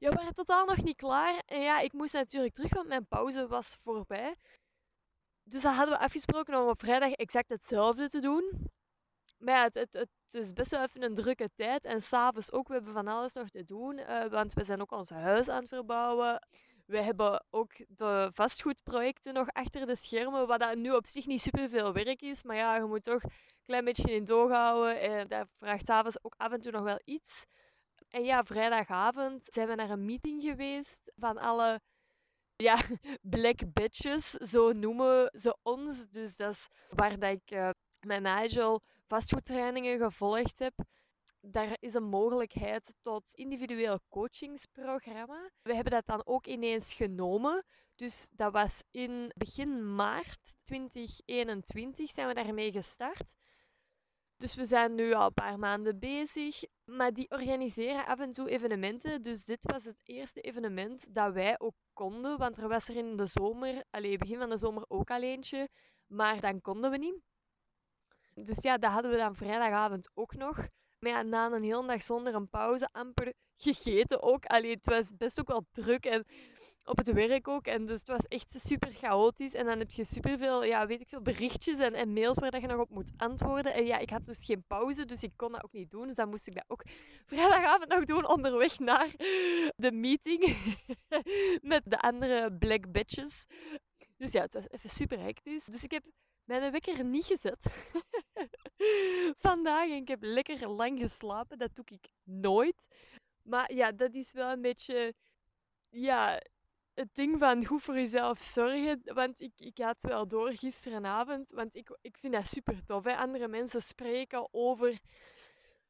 Ja, 0.01 0.09
we 0.09 0.15
waren 0.15 0.33
totaal 0.33 0.65
nog 0.65 0.83
niet 0.83 0.95
klaar. 0.95 1.41
En 1.45 1.61
ja, 1.61 1.79
ik 1.79 1.93
moest 1.93 2.13
natuurlijk 2.13 2.53
terug, 2.53 2.73
want 2.73 2.87
mijn 2.87 3.07
pauze 3.07 3.47
was 3.47 3.77
voorbij. 3.83 4.35
Dus 5.43 5.61
dan 5.61 5.73
hadden 5.73 5.97
we 5.97 6.03
afgesproken 6.03 6.61
om 6.61 6.69
op 6.69 6.79
vrijdag 6.79 7.11
exact 7.11 7.49
hetzelfde 7.49 8.07
te 8.07 8.19
doen. 8.19 8.69
Maar 9.37 9.69
het, 9.73 9.87
het, 9.91 10.09
is 10.31 10.53
best 10.53 10.71
wel 10.71 10.81
even 10.83 11.03
een 11.03 11.15
drukke 11.15 11.49
tijd. 11.55 11.85
En 11.85 12.01
s'avonds 12.01 12.51
ook, 12.51 12.67
we 12.67 12.73
hebben 12.73 12.93
van 12.93 13.07
alles 13.07 13.33
nog 13.33 13.49
te 13.49 13.63
doen. 13.63 13.97
Uh, 13.97 14.25
want 14.25 14.53
we 14.53 14.63
zijn 14.63 14.81
ook 14.81 14.91
ons 14.91 15.09
huis 15.09 15.49
aan 15.49 15.59
het 15.59 15.69
verbouwen. 15.69 16.47
We 16.85 17.01
hebben 17.01 17.45
ook 17.49 17.71
de 17.87 18.29
vastgoedprojecten 18.33 19.33
nog 19.33 19.47
achter 19.47 19.85
de 19.85 19.95
schermen, 19.95 20.47
wat 20.47 20.59
dat 20.59 20.75
nu 20.75 20.91
op 20.91 21.07
zich 21.07 21.25
niet 21.25 21.41
superveel 21.41 21.93
werk 21.93 22.21
is. 22.21 22.43
Maar 22.43 22.55
ja, 22.55 22.75
je 22.75 22.83
moet 22.83 23.03
toch 23.03 23.23
een 23.23 23.31
klein 23.65 23.85
beetje 23.85 24.11
in 24.11 24.25
doog 24.25 24.51
houden. 24.51 24.99
En 25.01 25.27
dat 25.27 25.47
vraagt 25.59 25.85
s'avonds 25.85 26.23
ook 26.23 26.35
af 26.37 26.51
en 26.51 26.61
toe 26.61 26.71
nog 26.71 26.83
wel 26.83 27.01
iets. 27.05 27.45
En 28.11 28.23
ja, 28.23 28.43
vrijdagavond 28.43 29.45
zijn 29.45 29.67
we 29.67 29.75
naar 29.75 29.89
een 29.89 30.05
meeting 30.05 30.43
geweest 30.43 31.11
van 31.15 31.37
alle 31.37 31.81
ja, 32.55 32.79
black 33.35 33.73
bitches, 33.73 34.29
zo 34.31 34.71
noemen 34.71 35.29
ze 35.33 35.57
ons. 35.61 36.09
Dus 36.09 36.35
dat 36.35 36.53
is 36.53 36.67
waar 36.89 37.19
dat 37.19 37.31
ik 37.31 37.51
uh, 37.51 37.69
met 37.99 38.21
Nigel 38.21 38.81
vastgoedtrainingen 39.07 39.99
gevolgd 39.99 40.59
heb. 40.59 40.73
Daar 41.41 41.77
is 41.79 41.93
een 41.93 42.03
mogelijkheid 42.03 42.95
tot 43.01 43.33
individueel 43.33 43.99
coachingsprogramma. 44.09 45.49
We 45.61 45.73
hebben 45.75 45.93
dat 45.93 46.05
dan 46.05 46.21
ook 46.25 46.45
ineens 46.45 46.93
genomen. 46.93 47.65
Dus 47.95 48.29
dat 48.35 48.53
was 48.53 48.83
in 48.91 49.31
begin 49.35 49.95
maart 49.95 50.53
2021 50.63 52.09
zijn 52.09 52.27
we 52.27 52.33
daarmee 52.33 52.71
gestart. 52.71 53.35
Dus 54.37 54.55
we 54.55 54.65
zijn 54.65 54.95
nu 54.95 55.13
al 55.13 55.25
een 55.25 55.33
paar 55.33 55.59
maanden 55.59 55.99
bezig. 55.99 56.63
Maar 56.91 57.13
die 57.13 57.29
organiseren 57.29 58.05
af 58.05 58.19
en 58.19 58.31
toe 58.31 58.49
evenementen. 58.49 59.21
Dus 59.21 59.45
dit 59.45 59.71
was 59.71 59.83
het 59.83 60.01
eerste 60.03 60.41
evenement 60.41 61.13
dat 61.15 61.33
wij 61.33 61.59
ook 61.59 61.75
konden. 61.93 62.37
Want 62.37 62.57
er 62.57 62.67
was 62.67 62.87
er 62.87 62.95
in 62.95 63.17
de 63.17 63.25
zomer, 63.25 63.83
alleen 63.89 64.17
begin 64.17 64.37
van 64.37 64.49
de 64.49 64.57
zomer 64.57 64.83
ook 64.87 65.11
al 65.11 65.21
eentje. 65.21 65.69
Maar 66.07 66.41
dan 66.41 66.61
konden 66.61 66.91
we 66.91 66.97
niet. 66.97 67.21
Dus 68.33 68.61
ja, 68.61 68.77
dat 68.77 68.91
hadden 68.91 69.11
we 69.11 69.17
dan 69.17 69.35
vrijdagavond 69.35 70.11
ook 70.13 70.35
nog. 70.35 70.67
Maar 70.99 71.11
ja, 71.11 71.21
na 71.21 71.51
een 71.51 71.63
hele 71.63 71.87
dag 71.87 72.01
zonder 72.01 72.35
een 72.35 72.49
pauze, 72.49 72.89
amper 72.91 73.33
gegeten 73.55 74.21
ook. 74.21 74.45
Allee, 74.45 74.71
het 74.71 74.85
was 74.85 75.15
best 75.17 75.39
ook 75.39 75.47
wel 75.47 75.65
druk. 75.71 76.05
En 76.05 76.25
op 76.85 76.97
het 76.97 77.13
werk 77.13 77.47
ook. 77.47 77.67
En 77.67 77.85
dus 77.85 77.99
het 77.99 78.07
was 78.07 78.27
echt 78.27 78.53
super 78.57 78.93
chaotisch. 78.93 79.53
En 79.53 79.65
dan 79.65 79.79
heb 79.79 79.91
je 79.91 80.05
superveel, 80.05 80.63
ja, 80.63 80.87
weet 80.87 81.01
ik 81.01 81.07
veel, 81.07 81.21
berichtjes 81.21 81.79
en, 81.79 82.13
mails 82.13 82.39
waar 82.39 82.51
dat 82.51 82.61
je 82.61 82.67
nog 82.67 82.79
op 82.79 82.89
moet 82.89 83.11
antwoorden. 83.17 83.73
En 83.73 83.85
ja, 83.85 83.97
ik 83.97 84.09
had 84.09 84.25
dus 84.25 84.45
geen 84.45 84.63
pauze, 84.67 85.05
dus 85.05 85.23
ik 85.23 85.31
kon 85.35 85.51
dat 85.51 85.63
ook 85.63 85.73
niet 85.73 85.91
doen. 85.91 86.07
Dus 86.07 86.15
dan 86.15 86.29
moest 86.29 86.47
ik 86.47 86.53
dat 86.53 86.65
ook 86.67 86.83
vrijdagavond 87.25 87.89
nog 87.89 88.05
doen 88.05 88.27
onderweg 88.27 88.79
naar 88.79 89.09
de 89.75 89.91
meeting 89.91 90.57
met 91.71 91.83
de 91.85 91.99
andere 91.99 92.53
black 92.53 92.91
bitches. 92.91 93.45
Dus 94.17 94.31
ja, 94.31 94.41
het 94.41 94.53
was 94.53 94.69
even 94.69 94.89
super 94.89 95.19
hectisch. 95.19 95.65
Dus 95.65 95.83
ik 95.83 95.91
heb 95.91 96.03
mijn 96.43 96.71
wekker 96.71 97.05
niet 97.05 97.25
gezet 97.25 97.91
vandaag. 99.47 99.89
En 99.89 99.95
ik 99.95 100.07
heb 100.07 100.23
lekker 100.23 100.67
lang 100.67 100.99
geslapen. 100.99 101.57
Dat 101.57 101.75
doe 101.75 101.85
ik 101.87 102.09
nooit. 102.23 102.75
Maar 103.41 103.73
ja, 103.73 103.91
dat 103.91 104.13
is 104.13 104.31
wel 104.31 104.51
een 104.51 104.61
beetje 104.61 105.13
ja, 105.89 106.41
het 106.93 107.15
ding 107.15 107.39
van 107.39 107.65
goed 107.65 107.81
voor 107.81 107.95
jezelf 107.95 108.41
zorgen. 108.41 109.01
Want 109.03 109.39
ik, 109.39 109.53
ik 109.57 109.77
had 109.77 110.01
wel 110.01 110.27
door 110.27 110.51
gisterenavond. 110.51 111.51
Want 111.51 111.75
ik, 111.75 111.97
ik 112.01 112.17
vind 112.17 112.33
dat 112.33 112.47
super 112.47 112.83
tof. 112.85 113.03
Hè? 113.03 113.15
Andere 113.15 113.47
mensen 113.47 113.81
spreken 113.81 114.47
over 114.51 114.99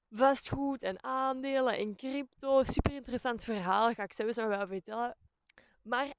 vastgoed 0.10 0.84
en 0.84 1.04
aandelen 1.04 1.78
en 1.78 1.96
crypto. 1.96 2.64
Super 2.64 2.94
interessant 2.94 3.44
verhaal. 3.44 3.94
Ga 3.94 4.04
ik 4.04 4.14
zelfs 4.14 4.38
wel 4.38 4.68
vertellen. 4.68 5.18
Maar 5.82 6.14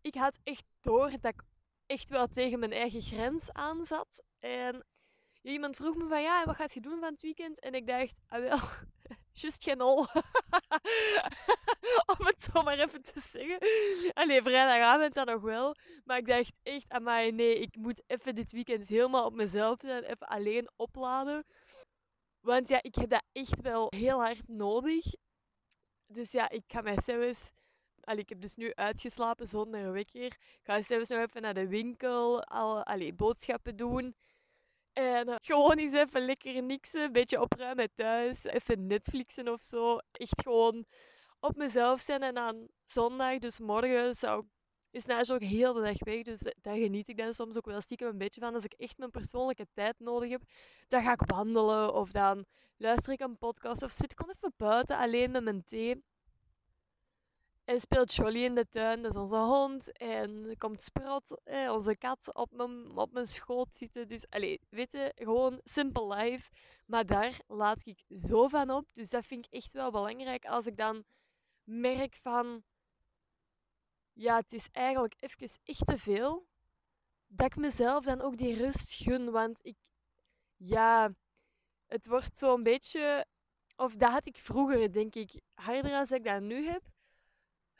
ik 0.00 0.14
had 0.14 0.38
echt 0.42 0.64
door 0.80 1.10
dat 1.10 1.32
ik 1.34 1.42
echt 1.86 2.10
wel 2.10 2.26
tegen 2.26 2.58
mijn 2.58 2.72
eigen 2.72 3.02
grens 3.02 3.52
aan 3.52 3.84
zat. 3.84 4.22
En 4.38 4.84
iemand 5.42 5.76
vroeg 5.76 5.96
me 5.96 6.08
van 6.08 6.22
ja, 6.22 6.44
wat 6.44 6.56
gaat 6.56 6.74
je 6.74 6.80
doen 6.80 7.00
van 7.00 7.12
het 7.12 7.20
weekend? 7.20 7.60
En 7.60 7.74
ik 7.74 7.86
dacht, 7.86 8.14
ah 8.26 8.40
wel, 8.40 8.58
just 9.32 9.62
geen 9.62 9.80
ol. 9.80 9.98
Om 12.18 12.26
het 12.26 12.42
zo 12.52 12.62
maar 12.62 12.78
even 12.78 13.02
te 13.02 13.20
zeggen. 13.20 13.58
Allee, 14.14 14.42
vrijdagavond 14.42 15.14
dan 15.14 15.26
nog 15.26 15.40
wel. 15.40 15.76
Maar 16.04 16.18
ik 16.18 16.26
dacht 16.26 16.52
echt, 16.62 16.88
amai, 16.88 17.32
nee, 17.32 17.58
ik 17.58 17.76
moet 17.76 18.02
even 18.06 18.34
dit 18.34 18.52
weekend 18.52 18.88
helemaal 18.88 19.24
op 19.24 19.34
mezelf 19.34 19.78
zijn. 19.80 20.02
Even 20.02 20.26
alleen 20.26 20.70
opladen. 20.76 21.44
Want 22.40 22.68
ja, 22.68 22.82
ik 22.82 22.94
heb 22.94 23.10
dat 23.10 23.24
echt 23.32 23.60
wel 23.60 23.86
heel 23.96 24.20
hard 24.20 24.48
nodig. 24.48 25.04
Dus 26.06 26.32
ja, 26.32 26.48
ik 26.48 26.64
ga 26.66 26.80
mij 26.80 26.98
zelfs... 27.04 27.50
Allee, 28.00 28.22
ik 28.22 28.28
heb 28.28 28.40
dus 28.40 28.54
nu 28.54 28.74
uitgeslapen 28.74 29.48
zonder 29.48 29.92
wekker. 29.92 30.24
Ik 30.24 30.60
ga 30.62 30.82
zelfs 30.82 31.08
nog 31.08 31.18
even 31.18 31.42
naar 31.42 31.54
de 31.54 31.68
winkel, 31.68 32.44
al, 32.44 32.84
allee, 32.84 33.12
boodschappen 33.14 33.76
doen. 33.76 34.14
En 34.92 35.28
uh, 35.28 35.34
gewoon 35.40 35.78
eens 35.78 35.94
even 35.94 36.24
lekker 36.24 36.62
niksen, 36.62 37.02
een 37.02 37.12
beetje 37.12 37.40
opruimen 37.40 37.90
thuis, 37.94 38.44
even 38.44 38.86
Netflixen 38.86 39.48
of 39.48 39.62
zo. 39.62 39.98
Echt 40.12 40.42
gewoon 40.42 40.84
op 41.40 41.56
mezelf 41.56 42.00
zijn. 42.00 42.22
En 42.22 42.34
dan 42.34 42.68
zondag, 42.84 43.38
dus 43.38 43.58
morgen, 43.58 44.14
zou 44.14 44.44
is 44.90 45.04
na 45.04 45.24
ook 45.30 45.42
heel 45.42 45.72
de 45.72 45.80
dag 45.80 45.98
weg. 45.98 46.22
Dus 46.22 46.52
daar 46.60 46.76
geniet 46.76 47.08
ik 47.08 47.16
dan 47.16 47.34
soms 47.34 47.56
ook 47.56 47.66
wel 47.66 47.80
stiekem 47.80 48.08
een 48.08 48.18
beetje 48.18 48.40
van. 48.40 48.54
Als 48.54 48.64
ik 48.64 48.72
echt 48.72 48.98
mijn 48.98 49.10
persoonlijke 49.10 49.66
tijd 49.72 49.94
nodig 49.98 50.30
heb, 50.30 50.42
dan 50.88 51.02
ga 51.02 51.12
ik 51.12 51.22
wandelen 51.26 51.94
of 51.94 52.10
dan 52.10 52.44
luister 52.76 53.12
ik 53.12 53.20
een 53.20 53.38
podcast 53.38 53.82
of 53.82 53.90
zit 53.90 54.12
ik 54.12 54.18
gewoon 54.18 54.34
even 54.36 54.54
buiten 54.56 54.96
alleen 54.96 55.30
met 55.30 55.44
mijn 55.44 55.64
thee. 55.64 56.02
En 57.70 57.80
speelt 57.80 58.14
Jolly 58.14 58.44
in 58.44 58.54
de 58.54 58.68
tuin, 58.68 59.02
dat 59.02 59.10
is 59.10 59.20
onze 59.20 59.36
hond. 59.36 59.92
En 59.92 60.54
komt 60.58 60.82
Sprot, 60.82 61.40
onze 61.68 61.96
kat, 61.96 62.34
op 62.34 62.50
mijn, 62.52 62.96
op 62.96 63.12
mijn 63.12 63.26
schoot 63.26 63.74
zitten. 63.74 64.08
Dus, 64.08 64.30
allee, 64.30 64.60
weet 64.68 64.92
je, 64.92 65.12
gewoon 65.14 65.60
simple 65.64 66.14
life. 66.14 66.50
Maar 66.86 67.06
daar 67.06 67.40
laat 67.46 67.86
ik 67.86 68.04
zo 68.08 68.48
van 68.48 68.70
op. 68.70 68.94
Dus 68.94 69.10
dat 69.10 69.26
vind 69.26 69.46
ik 69.46 69.52
echt 69.52 69.72
wel 69.72 69.90
belangrijk 69.90 70.44
als 70.44 70.66
ik 70.66 70.76
dan 70.76 71.04
merk 71.64 72.14
van, 72.22 72.62
ja, 74.12 74.36
het 74.36 74.52
is 74.52 74.68
eigenlijk 74.72 75.14
even 75.18 75.48
echt 75.64 75.86
te 75.86 75.98
veel. 75.98 76.46
Dat 77.26 77.46
ik 77.46 77.56
mezelf 77.56 78.04
dan 78.04 78.20
ook 78.20 78.36
die 78.36 78.54
rust 78.54 78.92
gun. 78.92 79.30
Want 79.30 79.58
ik, 79.62 79.76
ja, 80.56 81.14
het 81.86 82.06
wordt 82.06 82.38
zo'n 82.38 82.62
beetje, 82.62 83.26
of 83.76 83.94
dat 83.94 84.10
had 84.10 84.26
ik 84.26 84.36
vroeger, 84.36 84.92
denk 84.92 85.14
ik, 85.14 85.40
harder 85.54 85.92
als 85.92 86.10
ik 86.10 86.24
dat 86.24 86.40
nu 86.40 86.66
heb. 86.66 86.82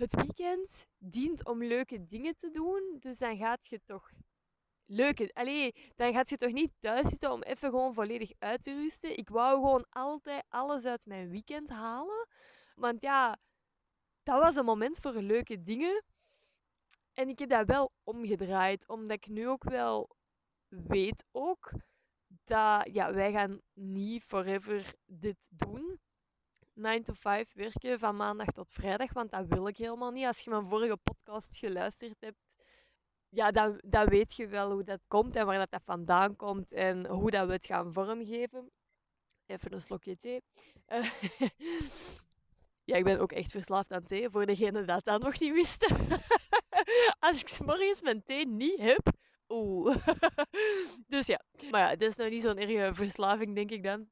Het 0.01 0.15
weekend 0.15 0.87
dient 0.99 1.45
om 1.45 1.65
leuke 1.65 2.07
dingen 2.07 2.37
te 2.37 2.51
doen, 2.51 2.97
dus 3.01 3.19
dan 3.19 3.37
gaat 3.37 3.67
je 3.67 3.81
toch 3.85 4.11
leuke. 4.85 5.31
Allee, 5.33 5.75
dan 5.97 6.13
gaat 6.13 6.29
je 6.29 6.37
toch 6.37 6.53
niet 6.53 6.73
thuis 6.81 7.09
zitten 7.09 7.33
om 7.33 7.43
even 7.43 7.71
gewoon 7.71 7.95
volledig 7.95 8.33
uit 8.39 8.63
te 8.63 8.75
rusten. 8.75 9.19
Ik 9.19 9.29
wou 9.29 9.55
gewoon 9.55 9.87
altijd 9.91 10.45
alles 10.49 10.85
uit 10.85 11.07
mijn 11.07 11.31
weekend 11.31 11.71
halen. 11.71 12.29
Want 12.75 13.01
ja, 13.01 13.39
dat 14.23 14.41
was 14.41 14.57
een 14.57 14.65
moment 14.65 14.99
voor 15.01 15.13
leuke 15.13 15.63
dingen. 15.63 16.05
En 17.13 17.29
ik 17.29 17.39
heb 17.39 17.49
dat 17.49 17.67
wel 17.67 17.93
omgedraaid, 18.05 18.89
omdat 18.89 19.17
ik 19.17 19.29
nu 19.29 19.49
ook 19.49 19.65
wel 19.65 20.17
weet 20.69 21.25
ook 21.31 21.73
dat 22.45 22.89
ja, 22.93 23.15
wij 23.15 23.33
gaan 23.33 23.61
niet 23.73 24.25
forever 24.25 24.95
dit 25.07 25.49
doen. 25.51 26.01
9 26.81 27.03
to 27.05 27.13
5 27.13 27.53
werken 27.55 27.99
van 27.99 28.17
maandag 28.17 28.47
tot 28.47 28.71
vrijdag, 28.71 29.13
want 29.13 29.31
dat 29.31 29.47
wil 29.47 29.69
ik 29.69 29.77
helemaal 29.77 30.11
niet. 30.11 30.27
Als 30.27 30.41
je 30.41 30.51
mijn 30.51 30.69
vorige 30.69 30.97
podcast 30.97 31.57
geluisterd 31.57 32.17
hebt, 32.21 32.39
ja, 33.29 33.51
dan, 33.51 33.81
dan 33.85 34.07
weet 34.07 34.35
je 34.35 34.47
wel 34.47 34.73
hoe 34.73 34.85
dat 34.85 35.01
komt 35.09 35.37
en 35.37 35.47
waar 35.47 35.67
dat, 35.71 35.83
vandaan 35.85 36.37
komt 36.37 36.73
en 36.73 37.07
hoe 37.07 37.31
dat 37.31 37.47
we 37.47 37.53
het 37.53 37.67
gaan 37.67 37.93
vormgeven. 37.93 38.71
Even 39.47 39.73
een 39.73 39.83
slokje 39.83 40.19
thee. 40.19 40.43
Uh, 40.89 41.11
ja, 42.91 42.97
ik 42.97 43.05
ben 43.05 43.21
ook 43.21 43.33
echt 43.33 43.51
verslaafd 43.51 43.93
aan 43.93 44.05
thee, 44.05 44.31
voor 44.31 44.47
degene 44.47 44.85
dat 44.85 45.05
dat 45.05 45.23
nog 45.23 45.41
niet 45.41 45.53
wisten. 45.53 45.97
Als 47.19 47.41
ik 47.41 47.49
s'morgens 47.49 48.03
mijn 48.03 48.23
thee 48.23 48.47
niet 48.47 48.79
heb, 48.79 49.13
oeh. 49.49 49.97
dus 51.07 51.27
ja, 51.27 51.43
maar 51.71 51.81
ja, 51.81 51.97
dat 51.97 52.09
is 52.09 52.17
nou 52.17 52.31
niet 52.31 52.43
zo'n 52.43 52.59
erge 52.59 52.95
verslaving, 52.95 53.55
denk 53.55 53.71
ik 53.71 53.83
dan. 53.83 54.09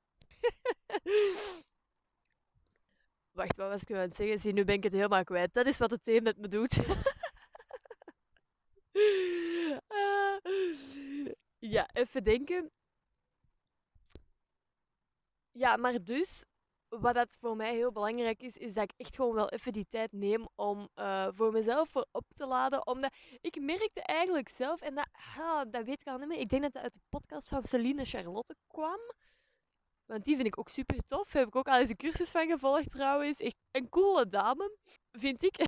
Wacht, 3.38 3.56
wat 3.56 3.68
was 3.68 3.82
ik 3.82 3.90
aan 3.90 3.96
het 4.00 4.16
zeggen? 4.16 4.40
Zie, 4.40 4.52
nu 4.52 4.64
ben 4.64 4.74
ik 4.74 4.82
het 4.82 4.92
helemaal 4.92 5.24
kwijt. 5.24 5.54
Dat 5.54 5.66
is 5.66 5.78
wat 5.78 5.90
het 5.90 6.04
thee 6.04 6.20
met 6.20 6.38
me 6.38 6.48
doet. 6.48 6.78
ja, 11.74 11.88
even 11.92 12.24
denken. 12.24 12.70
Ja, 15.52 15.76
maar 15.76 16.04
dus, 16.04 16.44
wat 16.88 17.14
dat 17.14 17.36
voor 17.40 17.56
mij 17.56 17.74
heel 17.74 17.92
belangrijk 17.92 18.42
is, 18.42 18.56
is 18.56 18.74
dat 18.74 18.84
ik 18.84 18.92
echt 18.96 19.14
gewoon 19.14 19.34
wel 19.34 19.48
even 19.48 19.72
die 19.72 19.86
tijd 19.88 20.12
neem 20.12 20.48
om 20.54 20.88
uh, 20.94 21.28
voor 21.32 21.52
mezelf 21.52 21.88
voor 21.88 22.06
op 22.10 22.24
te 22.36 22.46
laden. 22.46 22.86
Omdat 22.86 23.14
ik 23.40 23.60
merkte 23.60 24.02
eigenlijk 24.02 24.48
zelf, 24.48 24.80
en 24.80 24.94
dat, 24.94 25.08
ah, 25.36 25.62
dat 25.70 25.84
weet 25.84 26.00
ik 26.00 26.06
al 26.06 26.18
niet 26.18 26.28
meer, 26.28 26.38
ik 26.38 26.48
denk 26.48 26.62
dat 26.62 26.72
het 26.72 26.82
uit 26.82 26.94
de 26.94 27.00
podcast 27.08 27.48
van 27.48 27.64
Celine 27.64 28.04
Charlotte 28.04 28.56
kwam. 28.66 29.00
Want 30.08 30.24
die 30.24 30.34
vind 30.34 30.46
ik 30.46 30.58
ook 30.58 30.68
super 30.68 31.04
tof. 31.04 31.32
Heb 31.32 31.46
ik 31.46 31.56
ook 31.56 31.68
al 31.68 31.78
eens 31.78 31.90
een 31.90 31.96
cursus 31.96 32.30
van 32.30 32.46
gevolgd 32.46 32.90
trouwens. 32.90 33.40
Echt 33.40 33.56
een 33.70 33.88
coole 33.88 34.28
dame, 34.28 34.76
vind 35.12 35.42
ik. 35.42 35.56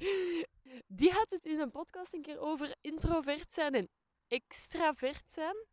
Die 0.87 1.11
had 1.11 1.31
het 1.31 1.47
in 1.47 1.61
een 1.61 1.71
podcast 1.71 2.15
een 2.15 2.23
keer 2.23 2.39
over 2.39 2.77
introvert 2.81 3.53
zijn 3.53 3.75
en 3.75 3.89
extravert 4.29 5.25
zijn. 5.31 5.67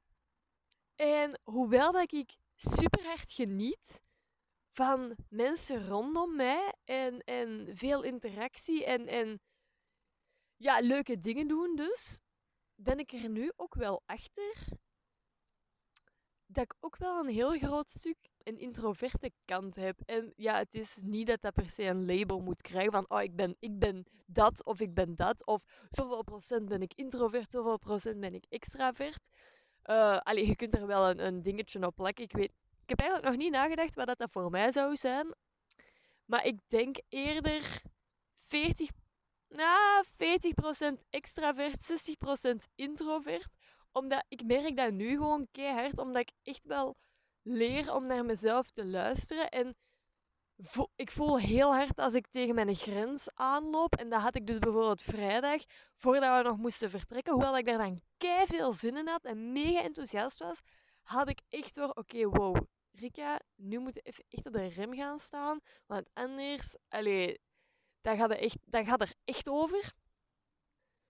En 0.96 1.40
hoewel 1.44 1.92
dat 1.92 2.12
ik 2.12 2.36
super 2.56 3.04
hard 3.04 3.32
geniet 3.32 4.02
van 4.72 5.16
mensen 5.30 5.88
rondom 5.88 6.36
mij 6.36 6.74
en, 6.84 7.20
en 7.20 7.68
veel 7.76 8.04
interactie 8.04 8.86
en, 8.86 9.08
en 9.08 9.40
ja, 10.56 10.80
leuke 10.80 11.20
dingen 11.20 11.48
doen 11.48 11.76
dus, 11.76 12.22
ben 12.76 13.00
ik 13.00 13.12
er 13.12 13.30
nu 13.30 13.52
ook 13.56 13.76
wel 13.76 14.02
achter 14.06 14.68
dat 16.48 16.64
ik 16.64 16.74
ook 16.80 16.98
wel 16.98 17.20
een 17.20 17.30
heel 17.30 17.58
groot 17.58 17.90
stuk 17.90 18.18
een 18.44 18.60
introverte 18.60 19.32
kant 19.46 19.76
heb. 19.76 20.00
En 20.06 20.34
ja, 20.36 20.58
het 20.58 20.76
is 20.76 20.98
niet 21.02 21.28
dat 21.28 21.42
dat 21.42 21.54
per 21.54 21.70
se 21.70 21.84
een 21.84 22.06
label 22.06 22.40
moet 22.40 22.62
krijgen 22.62 22.92
van 22.92 23.06
oh, 23.08 23.22
ik 23.22 23.36
ben, 23.36 23.56
ik 23.60 23.80
ben 23.80 24.06
dat 24.26 24.66
of 24.66 24.80
ik 24.80 24.94
ben 24.94 25.16
dat. 25.16 25.46
Of 25.46 25.64
zoveel 25.90 26.24
procent 26.24 26.70
ben 26.70 26.82
ik 26.82 26.94
introvert, 26.96 27.52
zoveel 27.52 27.78
procent 27.78 28.20
ben 28.20 28.34
ik 28.34 28.46
extravert. 28.50 29.30
Uh, 29.86 30.18
allee, 30.18 30.48
je 30.48 30.56
kunt 30.56 30.78
er 30.78 30.88
wel 30.88 31.10
een, 31.10 31.26
een 31.26 31.42
dingetje 31.42 31.86
op 31.86 31.96
plakken. 31.96 32.24
Ik, 32.24 32.32
weet, 32.32 32.52
ik 32.84 32.90
heb 32.90 33.00
eigenlijk 33.00 33.30
nog 33.30 33.44
niet 33.44 33.52
nagedacht 33.52 33.96
wat 33.96 34.18
dat, 34.18 34.28
voor 34.32 34.50
mij 34.50 34.72
zou 34.72 34.96
zijn. 34.96 35.36
Maar 36.26 36.46
ik 36.46 36.60
denk 36.68 36.98
eerder 37.10 37.82
40, 38.46 38.90
nou, 39.50 40.06
40% 40.98 41.00
extravert, 41.10 41.92
60% 42.52 42.56
introvert. 42.76 43.48
Omdat 43.98 44.26
ik 44.28 44.44
merk 44.44 44.76
dat 44.76 44.92
nu 44.92 45.10
gewoon 45.10 45.48
keihard, 45.52 45.98
omdat 45.98 46.22
ik 46.22 46.32
echt 46.44 46.66
wel 46.66 46.96
leer 47.42 47.94
om 47.94 48.06
naar 48.06 48.26
mezelf 48.26 48.70
te 48.70 48.86
luisteren. 48.86 49.50
En 49.50 49.76
ik 50.96 51.12
voel 51.12 51.40
heel 51.40 51.76
hard 51.76 52.00
als 52.00 52.14
ik 52.14 52.28
tegen 52.28 52.56
mijn 52.56 52.76
grens 52.76 53.28
aanloop. 53.34 53.96
En 53.96 54.10
dat 54.10 54.22
had 54.22 54.36
ik 54.36 54.48
dus 54.48 54.60
bijvoorbeeld 54.60 55.02
vrijdag, 55.02 55.64
voordat 55.96 56.38
we 56.38 56.44
nog 56.44 56.58
moesten 56.58 56.90
vertrekken. 56.90 57.34
Hoewel 57.34 57.58
ik 57.58 57.66
daar 57.66 57.78
dan 57.78 58.00
kei 58.18 58.46
veel 58.46 58.74
zin 58.74 58.98
in 58.98 59.08
had 59.08 59.24
en 59.24 59.52
mega 59.52 59.82
enthousiast 59.82 60.38
was, 60.38 60.60
had 61.02 61.30
ik 61.30 61.42
echt 61.50 61.76
wel, 61.76 61.90
oké, 61.90 62.26
wow, 62.26 62.58
Rika, 62.92 63.40
nu 63.56 63.80
moet 63.80 63.94
je 63.94 64.02
even 64.02 64.24
echt 64.30 64.48
op 64.48 64.54
de 64.54 64.68
rem 64.68 64.96
gaan 64.96 65.20
staan. 65.20 65.60
Want 65.86 66.10
anders, 66.14 66.76
allee, 66.88 67.40
dat 68.02 68.18
gaat 68.18 68.32
er 68.32 68.40
echt, 68.40 68.58
dat 68.66 68.86
gaat 68.86 69.02
er 69.02 69.14
echt 69.26 69.50
over. 69.50 69.94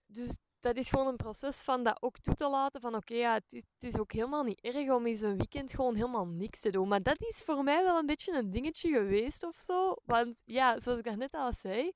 Dus 0.06 0.36
dat 0.60 0.76
is 0.76 0.88
gewoon 0.88 1.06
een 1.06 1.16
proces 1.16 1.60
van 1.62 1.82
dat 1.82 2.02
ook 2.02 2.18
toe 2.18 2.34
te 2.34 2.48
laten 2.48 2.80
van 2.80 2.94
oké, 2.94 3.14
ja, 3.14 3.34
het 3.34 3.52
is, 3.52 3.62
het 3.78 3.94
is, 3.94 4.00
ook 4.00 4.12
helemaal 4.12 4.42
niet 4.42 4.60
erg 4.60 4.90
om 4.90 5.06
eens 5.06 5.20
een 5.20 5.36
weekend 5.36 5.74
gewoon 5.74 5.94
helemaal 5.94 6.26
niks 6.26 6.60
te 6.60 6.70
doen. 6.70 6.88
Maar 6.88 7.02
dat 7.02 7.20
is 7.20 7.36
voor 7.36 7.64
mij 7.64 7.82
wel 7.82 7.98
een 7.98 8.06
beetje 8.06 8.32
een 8.32 8.50
dingetje 8.50 8.90
geweest 8.90 9.44
of 9.44 9.56
zo. 9.56 9.94
Want 10.04 10.34
ja, 10.44 10.80
zoals 10.80 10.98
ik 10.98 11.16
net 11.16 11.32
al 11.32 11.52
zei, 11.52 11.92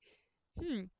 hmm, 0.53 0.91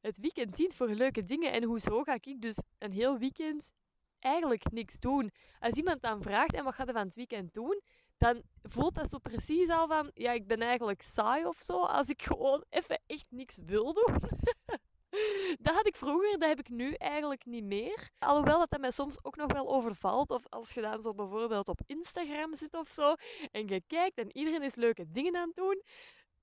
het 0.00 0.18
weekend 0.18 0.56
dient 0.56 0.74
voor 0.74 0.88
leuke 0.88 1.24
dingen. 1.24 1.52
En 1.52 1.64
hoezo 1.64 2.02
ga 2.02 2.18
ik 2.20 2.40
dus 2.40 2.56
een 2.78 2.92
heel 2.92 3.18
weekend 3.18 3.70
eigenlijk 4.18 4.70
niks 4.70 4.98
doen? 4.98 5.30
Als 5.58 5.72
iemand 5.72 6.02
dan 6.02 6.22
vraagt, 6.22 6.54
en 6.54 6.64
wat 6.64 6.74
gaat 6.74 6.86
je 6.86 6.92
van 6.92 7.06
het 7.06 7.14
weekend 7.14 7.54
doen? 7.54 7.80
Dan 8.18 8.42
voelt 8.62 8.94
dat 8.94 9.10
zo 9.10 9.18
precies 9.18 9.68
al 9.68 9.86
van, 9.86 10.10
ja, 10.14 10.32
ik 10.32 10.46
ben 10.46 10.60
eigenlijk 10.60 11.02
saai 11.02 11.44
of 11.44 11.60
zo. 11.60 11.80
Als 11.80 12.08
ik 12.08 12.22
gewoon 12.22 12.64
even 12.68 13.00
echt 13.06 13.26
niks 13.28 13.58
wil 13.66 13.92
doen. 13.92 14.16
dat 15.64 15.74
had 15.74 15.86
ik 15.86 15.96
vroeger, 15.96 16.38
dat 16.38 16.48
heb 16.48 16.58
ik 16.58 16.68
nu 16.68 16.92
eigenlijk 16.92 17.44
niet 17.44 17.64
meer. 17.64 18.10
Alhoewel 18.18 18.58
dat, 18.58 18.70
dat 18.70 18.80
mij 18.80 18.90
soms 18.90 19.24
ook 19.24 19.36
nog 19.36 19.52
wel 19.52 19.68
overvalt. 19.68 20.30
Of 20.30 20.42
als 20.48 20.72
je 20.72 20.80
dan 20.80 21.02
zo 21.02 21.14
bijvoorbeeld 21.14 21.68
op 21.68 21.80
Instagram 21.86 22.54
zit 22.54 22.74
of 22.74 22.90
zo. 22.90 23.14
En 23.50 23.68
je 23.68 23.82
kijkt 23.86 24.18
en 24.18 24.36
iedereen 24.36 24.62
is 24.62 24.74
leuke 24.74 25.10
dingen 25.10 25.36
aan 25.36 25.46
het 25.46 25.56
doen. 25.56 25.82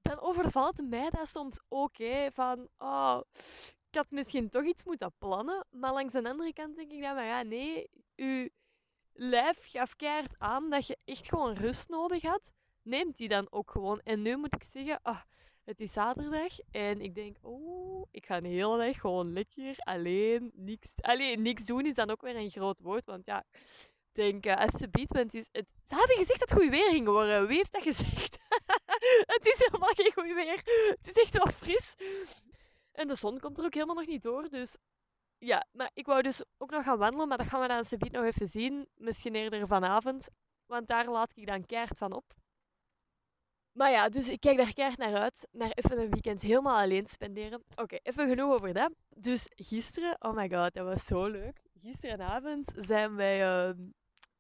Dan 0.02 0.20
overvalt 0.20 0.90
mij 0.90 1.10
dat 1.10 1.30
soms 1.30 1.60
ook. 1.68 1.96
Van, 2.34 2.70
oh, 2.78 3.22
ik 3.90 3.96
had 3.96 4.12
misschien 4.12 4.50
toch 4.50 4.64
iets 4.64 4.84
moeten 4.84 5.14
plannen. 5.18 5.66
Maar 5.70 5.94
langs 5.94 6.14
de 6.14 6.30
andere 6.30 6.54
kant 6.54 6.76
denk 6.76 6.92
ik 6.92 7.02
dan, 7.02 7.16
maar 7.16 7.26
ja, 7.26 7.42
nee. 7.42 7.90
Je 8.16 8.52
lijf 9.14 9.58
gaf 9.62 9.96
keihard 9.96 10.36
aan 10.38 10.70
dat 10.70 10.88
je 10.88 10.98
echt 11.06 11.28
gewoon 11.28 11.54
rust 11.54 11.90
nodig 11.90 12.22
had. 12.22 12.52
Neemt 12.82 13.18
die 13.18 13.28
dan 13.28 13.48
ook 13.50 13.72
gewoon. 13.72 14.00
En 14.00 14.22
nu 14.22 14.38
moet 14.38 14.56
ik 14.56 14.66
zeggen, 14.72 15.00
oh, 15.04 15.22
het 15.64 15.80
is 15.80 15.94
zaterdag 15.94 16.60
en 16.72 17.02
ik 17.02 17.16
denk, 17.16 17.38
oh, 17.42 18.08
ik 18.12 18.26
ga 18.26 18.38
een 18.38 18.46
hele 18.46 18.78
dag 18.78 19.00
gewoon 19.00 19.34
lekker 19.34 19.76
alleen 19.78 20.52
niks. 20.56 20.94
Alleen 21.02 21.42
niks 21.42 21.66
doen 21.66 21.86
is 21.86 21.94
dan 21.94 22.10
ook 22.10 22.22
weer 22.22 22.36
een 22.36 22.50
groot 22.50 22.80
woord, 22.80 23.06
want 23.06 23.26
ja, 23.26 23.44
ik 23.52 24.10
denk, 24.12 24.46
uh, 24.46 24.58
als 24.58 24.80
ze 24.80 25.08
want 25.10 25.34
het, 25.34 25.68
ze 25.88 25.96
hadden 25.96 26.18
gezegd 26.18 26.40
dat 26.40 26.50
het 26.50 26.60
goed 26.60 26.70
weer 26.70 26.90
ging 26.90 27.08
worden. 27.08 27.48
Wie 27.48 27.58
heeft 27.58 27.72
dat 27.72 27.82
gezegd? 27.82 28.38
het 29.36 29.46
is 29.46 29.58
helemaal 29.58 29.94
geen 29.94 30.12
goed 30.14 30.34
weer. 30.34 30.62
Het 31.02 31.16
is 31.16 31.24
echt 31.24 31.34
wel 31.34 31.52
fris. 31.52 31.96
En 32.92 33.08
de 33.08 33.16
zon 33.16 33.40
komt 33.40 33.58
er 33.58 33.66
ook 33.66 33.74
helemaal 33.74 33.96
nog 33.96 34.08
niet 34.08 34.24
door, 34.24 34.50
dus 34.50 34.78
ja, 35.38 35.66
maar 35.72 35.92
ik 35.94 36.06
wou 36.06 36.22
dus 36.22 36.44
ook 36.58 36.72
nog 36.72 36.84
gaan 36.84 36.98
wandelen, 36.98 37.28
maar 37.28 37.38
dat 37.38 37.48
gaan 37.48 37.62
we 37.62 37.68
dan 37.68 37.86
Sebiet 37.86 38.12
nog 38.12 38.24
even 38.24 38.50
zien. 38.50 38.88
Misschien 38.96 39.36
eerder 39.36 39.68
vanavond, 39.68 40.30
want 40.66 40.88
daar 40.88 41.10
laat 41.10 41.32
ik 41.36 41.48
dan 41.48 41.66
keert 41.66 41.98
van 41.98 42.14
op. 42.14 42.34
Maar 43.72 43.92
ja, 43.92 44.10
dus 44.10 44.30
ik 44.30 44.40
kijk 44.40 44.58
daar 44.58 44.74
keihard 44.74 45.00
naar 45.00 45.16
uit. 45.16 45.48
Naar 45.52 45.72
even 45.74 46.00
een 46.00 46.10
weekend 46.10 46.42
helemaal 46.42 46.78
alleen 46.78 47.08
spenderen. 47.08 47.64
Oké, 47.76 47.98
even 48.04 48.30
genoeg 48.30 48.54
over 48.54 48.74
dat. 48.74 48.92
Dus 49.10 49.48
gisteren, 49.56 50.16
oh 50.20 50.36
my 50.36 50.50
god, 50.50 50.74
dat 50.74 50.86
was 50.86 51.06
zo 51.06 51.28
leuk. 51.28 51.62
Gisterenavond 51.82 52.72
zijn 52.76 53.16
wij 53.16 53.68
uh, 53.68 53.74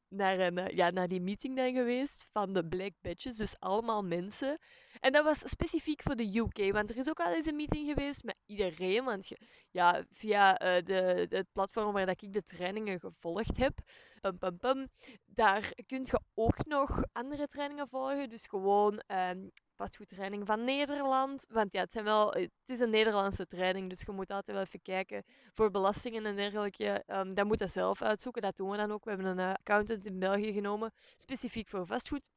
naar, 0.10 0.40
een, 0.40 0.58
eh, 0.58 0.76
ja, 0.76 0.90
naar 0.90 1.08
die 1.08 1.22
meeting 1.22 1.56
dan 1.56 1.74
geweest 1.74 2.28
van 2.32 2.54
de 2.54 2.66
Black 2.66 2.92
Badges. 3.02 3.36
Dus 3.36 3.60
allemaal 3.60 4.04
mensen. 4.04 4.58
En 5.00 5.12
dat 5.12 5.24
was 5.24 5.50
specifiek 5.50 6.02
voor 6.02 6.16
de 6.16 6.40
UK. 6.40 6.72
Want 6.74 6.90
er 6.90 6.98
is 6.98 7.10
ook 7.10 7.20
al 7.20 7.34
eens 7.34 7.46
een 7.46 7.56
meeting 7.56 7.88
geweest 7.88 8.24
met 8.24 8.36
iedereen. 8.46 9.04
Want 9.04 9.32
ja, 9.72 10.04
via 10.12 10.78
uh, 10.78 10.84
de, 10.86 11.28
het 11.30 11.48
platform 11.52 11.94
waar 11.94 12.06
dat 12.06 12.22
ik 12.22 12.34
de 12.34 12.44
trainingen 12.44 13.00
gevolgd 13.00 13.58
heb, 13.58 13.80
pum, 14.20 14.38
pum, 14.38 14.58
pum, 14.58 14.90
daar 15.26 15.74
kun 15.86 16.06
je 16.06 16.22
ook 16.34 16.66
nog 16.66 17.04
andere 17.12 17.48
trainingen 17.48 17.88
volgen. 17.88 18.30
Dus 18.30 18.48
gewoon 18.48 19.04
um, 19.08 19.52
vastgoedtraining 19.76 20.46
van 20.46 20.64
Nederland. 20.64 21.46
Want 21.50 21.74
ja, 21.74 21.82
het, 21.82 21.92
zijn 21.92 22.04
wel, 22.04 22.32
het 22.32 22.52
is 22.66 22.80
een 22.80 22.90
Nederlandse 22.90 23.48
training, 23.48 23.90
dus 23.90 24.02
je 24.02 24.12
moet 24.12 24.32
altijd 24.32 24.58
wel 24.58 24.66
even 24.66 24.82
kijken 24.82 25.24
voor 25.54 25.72
belastingen 25.72 26.26
en 26.26 26.36
dergelijke. 26.36 27.04
Um, 27.08 27.34
dat 27.34 27.46
moet 27.46 27.60
je 27.60 27.68
zelf 27.68 28.02
uitzoeken, 28.02 28.42
dat 28.42 28.58
doen 28.58 28.70
we 28.70 28.78
dan 28.78 28.92
ook. 28.92 29.04
We 29.04 29.10
hebben 29.10 29.28
een 29.28 29.50
uh, 29.50 29.54
accountant 29.54 30.06
in 30.06 30.20
België 30.20 30.54
genomen, 30.54 30.94
specifiek 31.16 31.70
voor 31.70 31.86
vastgoed. 31.86 32.30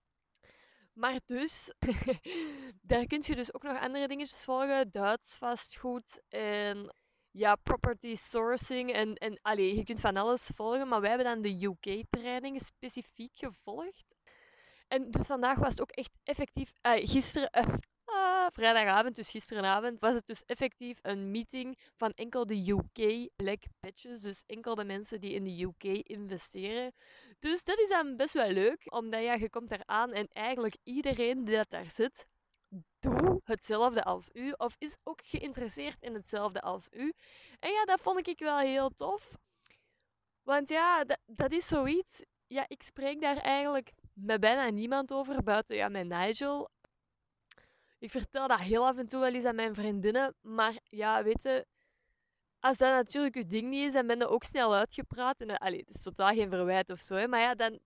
Maar 0.92 1.20
dus, 1.24 1.72
daar 2.90 3.06
kun 3.06 3.22
je 3.22 3.34
dus 3.34 3.54
ook 3.54 3.62
nog 3.62 3.80
andere 3.80 4.08
dingetjes 4.08 4.44
volgen. 4.44 4.90
Duits 4.90 5.36
vastgoed 5.36 6.22
en 6.28 6.94
ja, 7.32 7.56
property 7.56 8.16
sourcing. 8.16 8.92
En, 8.92 9.14
en 9.14 9.38
allee, 9.42 9.76
je 9.76 9.84
kunt 9.84 10.00
van 10.00 10.16
alles 10.16 10.50
volgen. 10.54 10.88
Maar 10.88 11.00
wij 11.00 11.08
hebben 11.10 11.26
dan 11.26 11.42
de 11.42 11.66
UK-trainingen 11.66 12.60
specifiek 12.60 13.36
gevolgd. 13.36 14.06
En 14.88 15.10
dus 15.10 15.26
vandaag 15.26 15.58
was 15.58 15.68
het 15.68 15.80
ook 15.80 15.90
echt 15.90 16.10
effectief. 16.24 16.72
Uh, 16.86 16.92
gisteren, 16.92 17.50
uh, 17.58 17.74
ah, 18.04 18.46
vrijdagavond, 18.52 19.14
dus 19.14 19.30
gisterenavond, 19.30 20.00
was 20.00 20.14
het 20.14 20.26
dus 20.26 20.44
effectief 20.44 20.98
een 21.02 21.30
meeting 21.30 21.78
van 21.96 22.12
enkel 22.14 22.46
de 22.46 22.70
UK 22.70 23.28
Black 23.36 23.62
Patches. 23.80 24.20
Dus 24.20 24.44
enkel 24.46 24.74
de 24.74 24.84
mensen 24.84 25.20
die 25.20 25.34
in 25.34 25.44
de 25.44 25.62
UK 25.62 25.84
investeren. 26.08 26.92
Dus 27.38 27.64
dat 27.64 27.78
is 27.78 27.88
dan 27.88 28.16
best 28.16 28.34
wel 28.34 28.50
leuk, 28.50 28.92
omdat 28.94 29.22
ja, 29.22 29.34
je 29.34 29.50
komt 29.50 29.68
daar 29.68 29.84
aan 29.84 30.12
en 30.12 30.28
eigenlijk 30.32 30.76
iedereen 30.82 31.44
die 31.44 31.56
dat 31.56 31.70
daar 31.70 31.90
zit, 31.90 32.26
doe 33.00 33.40
hetzelfde 33.44 34.02
als 34.02 34.30
u 34.32 34.52
of 34.56 34.74
is 34.78 34.96
ook 35.02 35.20
geïnteresseerd 35.24 35.96
in 36.00 36.14
hetzelfde 36.14 36.60
als 36.60 36.88
u. 36.92 37.12
En 37.58 37.70
ja, 37.72 37.84
dat 37.84 38.00
vond 38.00 38.28
ik 38.28 38.38
wel 38.38 38.58
heel 38.58 38.90
tof. 38.90 39.38
Want 40.42 40.68
ja, 40.68 41.04
dat, 41.04 41.18
dat 41.26 41.52
is 41.52 41.66
zoiets. 41.66 42.22
Ja, 42.46 42.64
ik 42.68 42.82
spreek 42.82 43.20
daar 43.20 43.36
eigenlijk 43.36 43.92
met 44.12 44.40
bijna 44.40 44.70
niemand 44.70 45.12
over, 45.12 45.42
buiten 45.42 45.76
ja, 45.76 45.88
met 45.88 46.06
Nigel. 46.06 46.68
Ik 47.98 48.10
vertel 48.10 48.48
dat 48.48 48.58
heel 48.58 48.86
af 48.86 48.96
en 48.96 49.08
toe 49.08 49.20
wel 49.20 49.34
eens 49.34 49.44
aan 49.44 49.54
mijn 49.54 49.74
vriendinnen. 49.74 50.34
Maar 50.40 50.78
ja, 50.84 51.22
weet 51.22 51.42
je, 51.42 51.66
als 52.60 52.78
dat 52.78 52.90
natuurlijk 52.90 53.34
je 53.34 53.46
ding 53.46 53.68
niet 53.68 53.86
is, 53.86 53.92
dan 53.92 54.06
ben 54.06 54.18
je 54.18 54.28
ook 54.28 54.44
snel 54.44 54.74
uitgepraat. 54.74 55.40
En, 55.40 55.58
allee, 55.58 55.78
het 55.78 55.94
is 55.94 56.02
totaal 56.02 56.34
geen 56.34 56.50
verwijt 56.50 56.90
of 56.90 57.00
zo. 57.00 57.14
Hè, 57.14 57.28
maar 57.28 57.40
ja, 57.40 57.54
dan, 57.54 57.78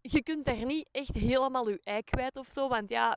je 0.00 0.22
kunt 0.22 0.44
daar 0.44 0.64
niet 0.64 0.88
echt 0.90 1.14
helemaal 1.14 1.68
je 1.68 1.80
ei 1.82 2.02
kwijt 2.02 2.36
of 2.36 2.50
zo. 2.50 2.68
Want 2.68 2.90
ja, 2.90 3.16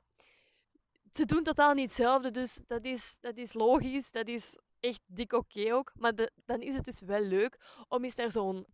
ze 1.18 1.24
doen 1.24 1.42
totaal 1.42 1.74
niet 1.74 1.84
hetzelfde. 1.84 2.30
Dus 2.30 2.60
dat 2.66 2.84
is, 2.84 3.16
dat 3.20 3.36
is 3.36 3.52
logisch. 3.52 4.10
Dat 4.10 4.28
is 4.28 4.58
echt 4.80 5.00
dik 5.06 5.32
oké 5.32 5.74
ook. 5.74 5.92
Maar 5.94 6.12
dan 6.44 6.60
is 6.60 6.74
het 6.74 6.84
dus 6.84 7.00
wel 7.00 7.20
leuk 7.20 7.58
om 7.88 8.04
eens 8.04 8.14
naar 8.14 8.30
zo'n 8.30 8.66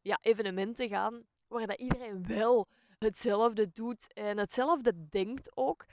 ja, 0.00 0.18
evenement 0.20 0.76
te 0.76 0.88
gaan. 0.88 1.22
Waar 1.46 1.66
dat 1.66 1.78
iedereen 1.78 2.26
wel 2.26 2.66
hetzelfde 2.98 3.70
doet 3.72 4.12
en 4.12 4.38
hetzelfde 4.38 5.08
denkt 5.08 5.56
ook. 5.56 5.84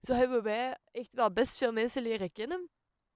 Zo 0.00 0.12
hebben 0.12 0.42
wij 0.42 0.76
echt 0.90 1.14
wel 1.14 1.32
best 1.32 1.56
veel 1.56 1.72
mensen 1.72 2.02
leren 2.02 2.32
kennen. 2.32 2.68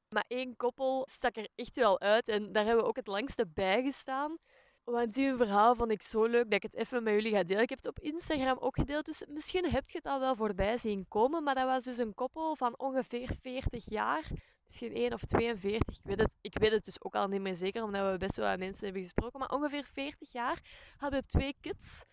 Maar 0.08 0.24
één 0.28 0.56
koppel 0.56 1.08
stak 1.10 1.36
er 1.36 1.48
echt 1.54 1.76
wel 1.76 2.00
uit 2.00 2.28
en 2.28 2.52
daar 2.52 2.64
hebben 2.64 2.82
we 2.82 2.88
ook 2.88 2.96
het 2.96 3.06
langste 3.06 3.46
bij 3.46 3.82
gestaan. 3.82 4.36
Want 4.84 5.14
die 5.14 5.36
verhaal 5.36 5.74
vond 5.74 5.90
ik 5.90 6.02
zo 6.02 6.24
leuk 6.24 6.44
dat 6.44 6.52
ik 6.52 6.62
het 6.62 6.74
even 6.74 7.02
met 7.02 7.14
jullie 7.14 7.32
ga 7.32 7.42
delen. 7.42 7.62
Ik 7.62 7.68
heb 7.68 7.78
het 7.78 7.88
op 7.88 7.98
Instagram 7.98 8.58
ook 8.58 8.76
gedeeld, 8.76 9.04
dus 9.04 9.24
misschien 9.28 9.70
heb 9.70 9.90
je 9.90 9.98
het 9.98 10.06
al 10.06 10.20
wel 10.20 10.36
voorbij 10.36 10.78
zien 10.78 11.08
komen. 11.08 11.42
Maar 11.42 11.54
dat 11.54 11.64
was 11.64 11.84
dus 11.84 11.98
een 11.98 12.14
koppel 12.14 12.56
van 12.56 12.78
ongeveer 12.78 13.30
40 13.40 13.90
jaar. 13.90 14.30
Misschien 14.64 14.94
1 14.94 15.12
of 15.12 15.20
42, 15.20 15.96
ik 15.96 16.04
weet, 16.04 16.18
het, 16.18 16.30
ik 16.40 16.58
weet 16.58 16.72
het 16.72 16.84
dus 16.84 17.02
ook 17.02 17.14
al 17.14 17.28
niet 17.28 17.40
meer 17.40 17.54
zeker, 17.54 17.82
omdat 17.82 18.10
we 18.10 18.18
best 18.18 18.36
wel 18.36 18.46
aan 18.46 18.58
mensen 18.58 18.84
hebben 18.84 19.02
gesproken. 19.02 19.38
Maar 19.38 19.48
ongeveer 19.50 19.84
40 19.84 20.32
jaar 20.32 20.60
hadden 20.96 21.26
twee 21.26 21.56
kids. 21.60 22.04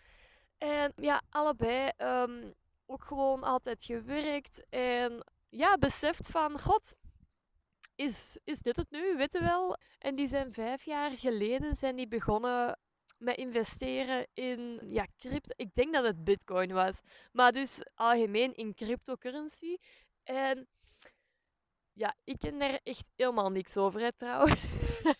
En 0.57 0.93
ja, 0.95 1.21
allebei 1.29 1.91
um, 1.97 2.53
ook 2.85 3.03
gewoon 3.03 3.43
altijd 3.43 3.83
gewerkt. 3.83 4.63
En 4.69 5.23
ja, 5.49 5.77
beseft 5.77 6.27
van, 6.27 6.59
god, 6.59 6.93
is, 7.99 8.37
is 8.43 8.59
dit 8.59 8.75
het 8.75 8.91
nu? 8.91 9.17
Weet 9.17 9.39
wel? 9.39 9.77
En 9.97 10.15
die 10.15 10.27
zijn 10.27 10.53
vijf 10.53 10.83
jaar 10.83 11.11
geleden 11.11 11.75
zijn 11.75 11.95
die 11.95 12.07
begonnen 12.07 12.79
met 13.17 13.37
investeren 13.37 14.27
in 14.33 14.79
ja, 14.89 15.05
crypto. 15.17 15.53
Ik 15.55 15.73
denk 15.73 15.93
dat 15.93 16.03
het 16.03 16.23
bitcoin 16.23 16.73
was. 16.73 16.99
Maar 17.31 17.51
dus 17.51 17.79
algemeen 17.95 18.55
in 18.55 18.73
cryptocurrency. 18.73 19.77
En 20.23 20.67
ja, 21.93 22.15
ik 22.23 22.39
ken 22.39 22.59
daar 22.59 22.79
echt 22.83 23.05
helemaal 23.15 23.51
niks 23.51 23.77
over, 23.77 23.99
hè, 23.99 24.11
trouwens. 24.13 24.65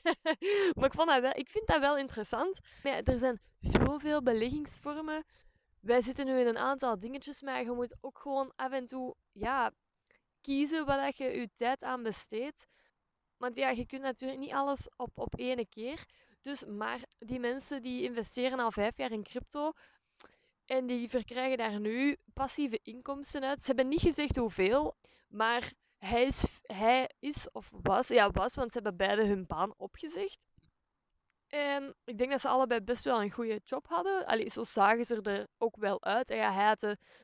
maar 0.76 0.86
ik, 0.86 0.94
vond 0.94 1.08
dat 1.08 1.22
wel, 1.22 1.36
ik 1.36 1.50
vind 1.50 1.68
dat 1.68 1.80
wel 1.80 1.98
interessant. 1.98 2.60
Ja, 2.84 3.04
er 3.04 3.18
zijn 3.18 3.42
zoveel 3.60 4.22
beleggingsvormen. 4.22 5.24
Wij 5.80 6.02
zitten 6.02 6.26
nu 6.26 6.40
in 6.40 6.48
een 6.48 6.58
aantal 6.58 7.00
dingetjes, 7.00 7.42
maar 7.42 7.64
je 7.64 7.72
moet 7.72 7.96
ook 8.02 8.20
gewoon 8.20 8.54
af 8.56 8.72
en 8.72 8.88
toe 8.88 9.16
ja, 9.32 9.72
kiezen 10.50 10.86
wat 10.86 11.18
je 11.18 11.24
je 11.24 11.50
tijd 11.54 11.84
aan 11.84 12.04
besteedt. 12.04 12.68
Want 13.38 13.56
ja, 13.56 13.70
je 13.70 13.86
kunt 13.86 14.02
natuurlijk 14.02 14.40
niet 14.40 14.54
alles 14.54 14.90
op, 14.96 15.12
op 15.20 15.40
ene 15.40 15.66
keer. 15.66 16.06
Dus, 16.42 16.66
maar 16.66 17.00
die 17.20 17.40
mensen 17.40 17.82
die 17.82 18.04
investeren 18.04 18.60
al 18.60 18.72
vijf 18.72 18.98
jaar 18.98 19.12
in 19.12 19.24
crypto 19.24 19.72
en 20.66 20.86
die 20.86 21.10
verkrijgen 21.10 21.58
daar 21.58 21.80
nu 21.80 22.18
passieve 22.34 22.80
inkomsten 22.84 23.44
uit. 23.44 23.60
Ze 23.60 23.68
hebben 23.68 23.88
niet 23.88 24.02
gezegd 24.02 24.36
hoeveel, 24.36 24.96
maar 25.28 25.74
hij 25.98 26.24
is, 26.24 26.44
hij 26.62 27.10
is 27.20 27.52
of 27.52 27.70
was, 27.82 28.08
ja 28.08 28.32
was, 28.32 28.56
want 28.56 28.72
ze 28.72 28.80
hebben 28.82 28.98
beide 28.98 29.26
hun 29.26 29.46
baan 29.48 29.74
opgezegd. 29.78 30.49
En 31.50 31.96
ik 32.04 32.18
denk 32.18 32.32
dat 32.32 32.42
ze 32.42 32.48
allebei 32.48 32.82
best 32.82 33.04
wel 33.04 33.22
een 33.22 33.32
goede 33.32 33.62
job 33.64 33.88
hadden. 33.88 34.26
Allee, 34.26 34.50
zo 34.50 34.64
zagen 34.64 35.06
ze 35.06 35.22
er 35.22 35.48
ook 35.58 35.76
wel 35.76 36.04
uit. 36.04 36.30
En 36.30 36.38
ja, 36.38 36.52
hij, 36.52 36.76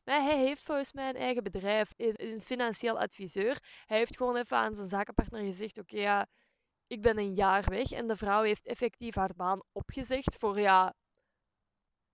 maar 0.03 0.23
hij 0.23 0.37
heeft 0.37 0.63
volgens 0.63 0.93
mij 0.93 1.09
een 1.09 1.15
eigen 1.15 1.43
bedrijf, 1.43 1.93
een, 1.95 2.41
financieel 2.41 2.99
adviseur. 2.99 3.59
Hij 3.85 3.97
heeft 3.97 4.17
gewoon 4.17 4.35
even 4.35 4.57
aan 4.57 4.75
zijn 4.75 4.89
zakenpartner 4.89 5.43
gezegd, 5.43 5.79
oké, 5.79 5.97
ja, 5.97 6.27
ik 6.87 7.01
ben 7.01 7.17
een 7.17 7.33
jaar 7.33 7.69
weg. 7.69 7.91
En 7.91 8.07
de 8.07 8.15
vrouw 8.15 8.43
heeft 8.43 8.65
effectief 8.65 9.15
haar 9.15 9.35
baan 9.35 9.63
opgezegd 9.71 10.35
voor, 10.39 10.59
ja, 10.59 10.93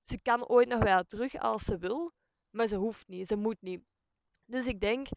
ze 0.03 0.21
kan 0.21 0.47
ooit 0.47 0.67
nog 0.67 0.83
wel 0.83 1.03
terug 1.03 1.35
als 1.35 1.63
ze 1.63 1.77
wil. 1.77 2.11
Maar 2.49 2.67
ze 2.67 2.75
hoeft 2.75 3.07
niet, 3.07 3.27
ze 3.27 3.35
moet 3.35 3.61
niet. 3.61 3.83
Dus 4.45 4.67
ik 4.67 4.79
denk 4.79 5.07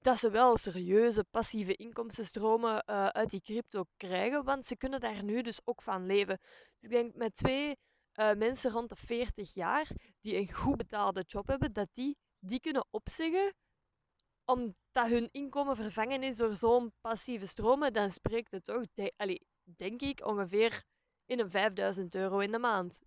dat 0.00 0.18
ze 0.18 0.30
wel 0.30 0.56
serieuze 0.56 1.24
passieve 1.24 1.76
inkomstenstromen 1.76 2.84
uh, 2.86 3.06
uit 3.06 3.30
die 3.30 3.40
crypto 3.40 3.84
krijgen, 3.96 4.44
want 4.44 4.66
ze 4.66 4.76
kunnen 4.76 5.00
daar 5.00 5.22
nu 5.22 5.42
dus 5.42 5.60
ook 5.64 5.82
van 5.82 6.06
leven. 6.06 6.38
Dus 6.74 6.84
ik 6.84 6.90
denk 6.90 7.14
met 7.14 7.36
twee 7.36 7.76
uh, 8.14 8.32
mensen 8.32 8.70
rond 8.70 8.88
de 8.88 8.96
40 8.96 9.54
jaar 9.54 9.90
die 10.20 10.36
een 10.36 10.52
goed 10.52 10.76
betaalde 10.76 11.24
job 11.26 11.46
hebben, 11.46 11.72
dat 11.72 11.88
die 11.92 12.18
die 12.38 12.60
kunnen 12.60 12.86
opzeggen 12.90 13.54
omdat 14.44 15.08
hun 15.08 15.28
inkomen 15.32 15.76
vervangen 15.76 16.22
is 16.22 16.36
door 16.36 16.56
zo'n 16.56 16.92
passieve 17.00 17.46
stromen, 17.46 17.92
dan 17.92 18.10
spreekt 18.10 18.50
het 18.50 18.64
toch, 18.64 18.84
de, 18.94 19.40
denk 19.62 20.00
ik, 20.00 20.26
ongeveer 20.26 20.82
in 21.26 21.38
een 21.38 21.50
5000 21.50 22.14
euro 22.14 22.38
in 22.38 22.52
de 22.52 22.58
maand. 22.58 23.00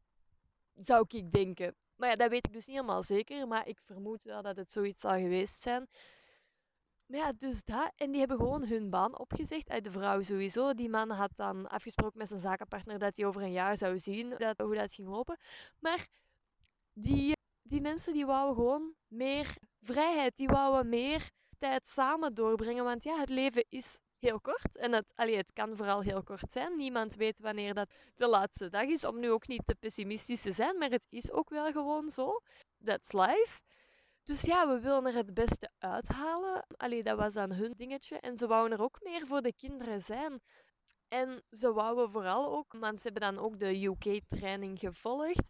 Zou 0.74 1.06
ik 1.08 1.32
denken. 1.32 1.76
Maar 1.96 2.10
ja, 2.10 2.16
dat 2.16 2.30
weet 2.30 2.48
ik 2.48 2.54
dus 2.54 2.66
niet 2.66 2.76
helemaal 2.76 3.04
zeker, 3.04 3.48
maar 3.48 3.68
ik 3.68 3.80
vermoed 3.86 4.24
wel 4.24 4.42
dat 4.42 4.56
het 4.56 4.72
zoiets 4.72 5.02
zal 5.02 5.18
geweest 5.18 5.62
zijn. 5.62 5.88
Ja, 7.16 7.32
dus 7.38 7.64
dat. 7.64 7.92
En 7.96 8.12
die 8.12 8.20
hebben 8.20 8.38
gewoon 8.38 8.66
hun 8.66 8.90
baan 8.90 9.20
opgezegd. 9.20 9.70
Uit 9.70 9.84
de 9.84 9.92
vrouw 9.92 10.22
sowieso. 10.22 10.74
Die 10.74 10.90
man 10.90 11.10
had 11.10 11.32
dan 11.36 11.68
afgesproken 11.68 12.18
met 12.18 12.28
zijn 12.28 12.40
zakenpartner 12.40 13.00
dat 13.00 13.18
hij 13.18 13.26
over 13.26 13.42
een 13.42 13.52
jaar 13.52 13.78
zou 13.78 14.00
zien 14.00 14.36
dat, 14.38 14.58
hoe 14.58 14.76
dat 14.76 14.94
ging 14.94 15.08
lopen. 15.08 15.38
Maar 15.80 16.08
die, 16.94 17.36
die 17.62 17.82
mensen 17.82 18.14
die 18.14 18.26
wouden 18.26 18.56
gewoon 18.56 18.94
meer 19.08 19.56
vrijheid. 19.82 20.34
Die 20.36 20.48
wouden 20.48 20.90
meer 20.90 21.30
tijd 21.58 21.88
samen 21.88 22.34
doorbrengen. 22.34 22.84
Want 22.84 23.04
ja, 23.04 23.20
het 23.20 23.30
leven 23.30 23.66
is 23.70 24.00
heel 24.20 24.42
kort. 24.42 24.78
En 24.78 24.92
het, 24.92 25.06
allee, 25.16 25.38
het 25.38 25.54
kan 25.54 25.78
vooral 25.78 26.02
heel 26.02 26.24
kort 26.24 26.52
zijn. 26.52 26.78
Niemand 26.78 27.16
weet 27.16 27.40
wanneer 27.40 27.74
dat 27.74 27.94
de 28.16 28.28
laatste 28.28 28.70
dag 28.70 28.86
is. 28.86 29.06
Om 29.06 29.20
nu 29.20 29.32
ook 29.32 29.48
niet 29.48 29.64
te 29.66 29.76
pessimistisch 29.76 30.42
te 30.42 30.52
zijn. 30.52 30.78
Maar 30.78 30.90
het 30.90 31.06
is 31.10 31.32
ook 31.32 31.50
wel 31.50 31.72
gewoon 31.72 32.10
zo. 32.10 32.40
That's 32.84 33.12
life. 33.12 33.60
Dus 34.24 34.42
ja, 34.42 34.68
we 34.68 34.80
willen 34.80 35.06
er 35.06 35.14
het 35.14 35.34
beste 35.34 35.72
uithalen. 35.80 36.66
Allee, 36.78 37.04
dat 37.04 37.18
was 37.18 37.34
dan 37.34 37.52
hun 37.52 37.74
dingetje. 37.78 38.20
En 38.20 38.38
ze 38.38 38.48
wouden 38.48 38.78
er 38.78 38.84
ook 38.84 39.00
meer 39.02 39.28
voor 39.28 39.42
de 39.42 39.54
kinderen 39.54 40.02
zijn. 40.02 40.42
En 41.08 41.44
ze 41.50 41.74
wouden 41.74 42.12
vooral 42.12 42.58
ook, 42.58 42.74
want 42.80 43.02
ze 43.02 43.10
hebben 43.10 43.34
dan 43.34 43.44
ook 43.44 43.60
de 43.60 43.86
UK-training 43.86 44.80
gevolgd. 44.80 45.50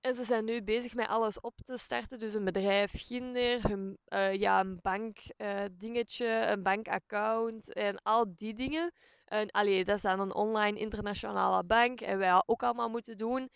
En 0.00 0.14
ze 0.14 0.24
zijn 0.24 0.44
nu 0.44 0.62
bezig 0.62 0.94
met 0.94 1.08
alles 1.08 1.40
op 1.40 1.54
te 1.64 1.78
starten. 1.78 2.18
Dus 2.18 2.34
een 2.34 2.44
bedrijf 2.44 2.90
Ginder, 2.94 3.68
hun, 3.68 3.98
uh, 4.08 4.34
ja, 4.34 4.60
een 4.60 4.78
bankdingetje, 4.82 6.26
uh, 6.26 6.50
een 6.50 6.62
bankaccount 6.62 7.72
en 7.72 8.02
al 8.02 8.34
die 8.36 8.54
dingen. 8.54 8.92
En, 9.24 9.50
allee, 9.50 9.84
dat 9.84 9.96
is 9.96 10.02
dan 10.02 10.20
een 10.20 10.34
online 10.34 10.78
internationale 10.78 11.64
bank 11.64 12.00
en 12.00 12.18
wij 12.18 12.42
ook 12.46 12.62
allemaal 12.62 12.88
moeten 12.88 13.16
doen. 13.16 13.50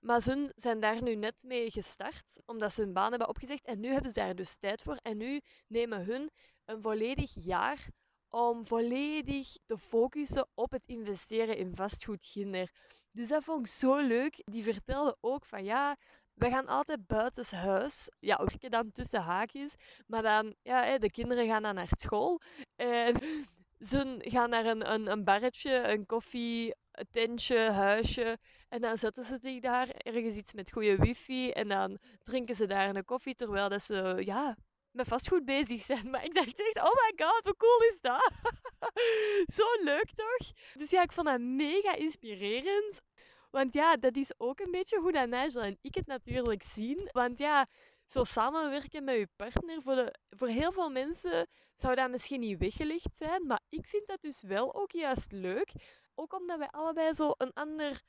Maar 0.00 0.22
ze 0.22 0.52
zijn 0.56 0.80
daar 0.80 1.02
nu 1.02 1.14
net 1.14 1.42
mee 1.42 1.70
gestart, 1.70 2.36
omdat 2.46 2.72
ze 2.72 2.80
hun 2.80 2.92
baan 2.92 3.10
hebben 3.10 3.28
opgezegd. 3.28 3.64
En 3.64 3.80
nu 3.80 3.92
hebben 3.92 4.12
ze 4.12 4.20
daar 4.20 4.34
dus 4.34 4.56
tijd 4.56 4.82
voor. 4.82 4.96
En 5.02 5.16
nu 5.16 5.40
nemen 5.66 6.04
hun 6.04 6.30
een 6.64 6.82
volledig 6.82 7.32
jaar 7.34 7.88
om 8.28 8.66
volledig 8.66 9.56
te 9.66 9.78
focussen 9.78 10.48
op 10.54 10.70
het 10.70 10.86
investeren 10.86 11.56
in 11.56 11.76
vastgoedginder. 11.76 12.70
Dus 13.12 13.28
dat 13.28 13.44
vond 13.44 13.60
ik 13.60 13.72
zo 13.72 13.96
leuk. 13.96 14.42
Die 14.44 14.62
vertelde 14.62 15.16
ook 15.20 15.44
van 15.44 15.64
ja, 15.64 15.96
we 16.34 16.48
gaan 16.50 16.66
altijd 16.66 17.06
buitenshuis. 17.06 18.10
Ja, 18.18 18.36
werken 18.36 18.70
dan 18.70 18.92
tussen 18.92 19.20
haakjes. 19.20 19.74
Maar 20.06 20.22
dan, 20.22 20.54
ja, 20.62 20.98
de 20.98 21.10
kinderen 21.10 21.46
gaan 21.46 21.62
dan 21.62 21.74
naar 21.74 21.90
school. 21.90 22.40
En 22.76 23.20
ze 23.88 24.16
gaan 24.18 24.50
naar 24.50 24.66
een, 24.66 24.92
een, 24.92 25.06
een 25.06 25.24
barretje, 25.24 25.74
een 25.74 26.06
koffie, 26.06 26.74
een 27.00 27.08
tentje, 27.10 27.58
huisje. 27.58 28.38
En 28.68 28.80
dan 28.80 28.98
zetten 28.98 29.24
ze 29.24 29.38
zich 29.42 29.60
daar, 29.60 29.88
ergens 29.88 30.36
iets 30.36 30.52
met 30.52 30.72
goede 30.72 30.96
wifi. 30.96 31.50
En 31.50 31.68
dan 31.68 31.98
drinken 32.22 32.54
ze 32.54 32.66
daar 32.66 32.96
een 32.96 33.04
koffie, 33.04 33.34
terwijl 33.34 33.68
dat 33.68 33.82
ze, 33.82 34.22
ja, 34.24 34.56
met 34.90 35.08
vastgoed 35.08 35.44
bezig 35.44 35.80
zijn. 35.80 36.10
Maar 36.10 36.24
ik 36.24 36.34
dacht 36.34 36.60
echt, 36.60 36.76
oh 36.76 36.94
my 36.94 37.24
god, 37.24 37.44
hoe 37.44 37.56
cool 37.56 37.80
is 37.92 38.00
dat? 38.00 38.30
Zo 39.56 39.64
leuk 39.84 40.10
toch? 40.14 40.50
Dus 40.74 40.90
ja, 40.90 41.02
ik 41.02 41.12
vond 41.12 41.26
dat 41.26 41.40
mega 41.40 41.94
inspirerend. 41.94 43.00
Want 43.50 43.72
ja, 43.72 43.96
dat 43.96 44.16
is 44.16 44.32
ook 44.36 44.60
een 44.60 44.70
beetje 44.70 44.98
hoe 44.98 45.12
dat 45.12 45.28
Nigel 45.28 45.62
en 45.62 45.78
ik 45.80 45.94
het 45.94 46.06
natuurlijk 46.06 46.62
zien. 46.62 47.08
Want 47.12 47.38
ja, 47.38 47.66
zo 48.06 48.24
samenwerken 48.24 49.04
met 49.04 49.16
je 49.16 49.28
partner, 49.36 49.82
voor, 49.82 49.94
de, 49.94 50.14
voor 50.30 50.48
heel 50.48 50.72
veel 50.72 50.90
mensen 50.90 51.48
zou 51.76 51.94
dat 51.94 52.10
misschien 52.10 52.40
niet 52.40 52.58
weggelegd 52.58 53.16
zijn. 53.16 53.46
Maar 53.46 53.60
ik 53.68 53.86
vind 53.86 54.06
dat 54.06 54.20
dus 54.20 54.42
wel 54.42 54.74
ook 54.74 54.92
juist 54.92 55.32
leuk. 55.32 55.72
Ook 56.20 56.34
omdat 56.34 56.58
wij 56.58 56.70
allebei 56.70 57.14
zo 57.14 57.34
een 57.36 57.52
ander 57.52 58.02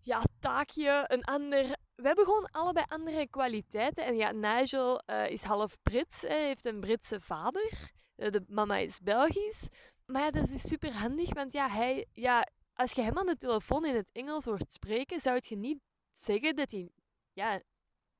ja, 0.00 0.22
taakje, 0.40 1.04
een 1.06 1.24
ander 1.24 1.76
we 1.96 2.06
hebben 2.06 2.24
gewoon 2.24 2.50
allebei 2.50 2.86
andere 2.88 3.28
kwaliteiten. 3.28 4.04
En 4.04 4.16
ja, 4.16 4.32
Nigel 4.32 4.98
eh, 4.98 5.30
is 5.30 5.42
half 5.42 5.76
Brits, 5.82 6.22
hè, 6.22 6.34
heeft 6.34 6.64
een 6.64 6.80
Britse 6.80 7.20
vader. 7.20 7.92
Eh, 8.16 8.30
de 8.30 8.44
mama 8.48 8.76
is 8.76 9.00
Belgisch. 9.00 9.68
Maar 10.06 10.22
ja, 10.22 10.30
dat 10.30 10.48
is 10.48 10.68
super 10.68 10.92
handig, 10.92 11.34
want 11.34 11.52
ja, 11.52 11.68
hij, 11.68 12.06
ja, 12.12 12.46
als 12.74 12.92
je 12.92 13.02
hem 13.02 13.18
aan 13.18 13.26
de 13.26 13.38
telefoon 13.38 13.86
in 13.86 13.94
het 13.94 14.08
Engels 14.12 14.44
hoort 14.44 14.72
spreken, 14.72 15.20
zou 15.20 15.40
je 15.42 15.56
niet 15.56 15.80
zeggen 16.10 16.56
dat 16.56 16.70
hij 16.70 16.90
ja, 17.32 17.60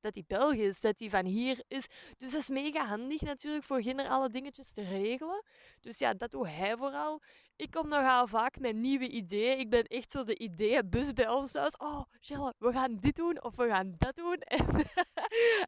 dat 0.01 0.13
hij 0.13 0.23
Belgisch 0.27 0.67
is, 0.67 0.81
dat 0.81 0.99
hij 0.99 1.09
van 1.09 1.25
hier 1.25 1.63
is. 1.67 1.87
Dus 2.17 2.31
dat 2.31 2.41
is 2.41 2.49
mega 2.49 2.85
handig 2.85 3.21
natuurlijk 3.21 3.63
voor 3.63 3.81
ginder 3.81 4.07
alle 4.07 4.29
dingetjes 4.29 4.71
te 4.71 4.81
regelen. 4.81 5.43
Dus 5.81 5.97
ja, 5.97 6.13
dat 6.13 6.31
doet 6.31 6.47
hij 6.47 6.77
vooral. 6.77 7.21
Ik 7.55 7.71
kom 7.71 7.87
nogal 7.87 8.27
vaak 8.27 8.59
met 8.59 8.75
nieuwe 8.75 9.09
ideeën. 9.09 9.59
Ik 9.59 9.69
ben 9.69 9.83
echt 9.83 10.11
zo 10.11 10.23
de 10.23 10.37
ideeënbus 10.37 11.13
bij 11.13 11.29
ons 11.29 11.51
thuis. 11.51 11.77
Oh, 11.77 12.03
Jelle, 12.19 12.53
we 12.57 12.71
gaan 12.71 12.97
dit 12.99 13.15
doen 13.15 13.43
of 13.43 13.55
we 13.55 13.67
gaan 13.67 13.95
dat 13.97 14.15
doen. 14.15 14.41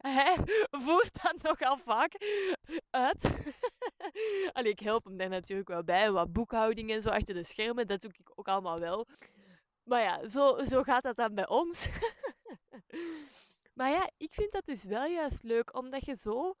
En 0.00 0.12
hij 0.12 0.36
voert 0.70 1.22
dat 1.22 1.42
nogal 1.42 1.76
vaak 1.76 2.12
uit. 2.90 3.24
Allee, 4.52 4.72
ik 4.72 4.80
help 4.80 5.04
hem 5.04 5.16
daar 5.16 5.28
natuurlijk 5.28 5.68
wel 5.68 5.84
bij. 5.84 6.10
Wat 6.10 6.32
boekhouding 6.32 6.90
en 6.90 7.02
zo 7.02 7.08
achter 7.08 7.34
de 7.34 7.44
schermen, 7.44 7.86
dat 7.86 8.00
doe 8.00 8.10
ik 8.10 8.30
ook 8.34 8.48
allemaal 8.48 8.78
wel. 8.78 9.06
Maar 9.82 10.02
ja, 10.02 10.28
zo, 10.28 10.64
zo 10.64 10.82
gaat 10.82 11.02
dat 11.02 11.16
dan 11.16 11.34
bij 11.34 11.48
ons. 11.48 11.88
Maar 13.72 13.90
ja, 13.90 14.10
ik 14.16 14.32
vind 14.32 14.52
dat 14.52 14.66
dus 14.66 14.84
wel 14.84 15.06
juist 15.06 15.42
leuk, 15.42 15.76
omdat 15.76 16.04
je 16.04 16.16
zo, 16.16 16.54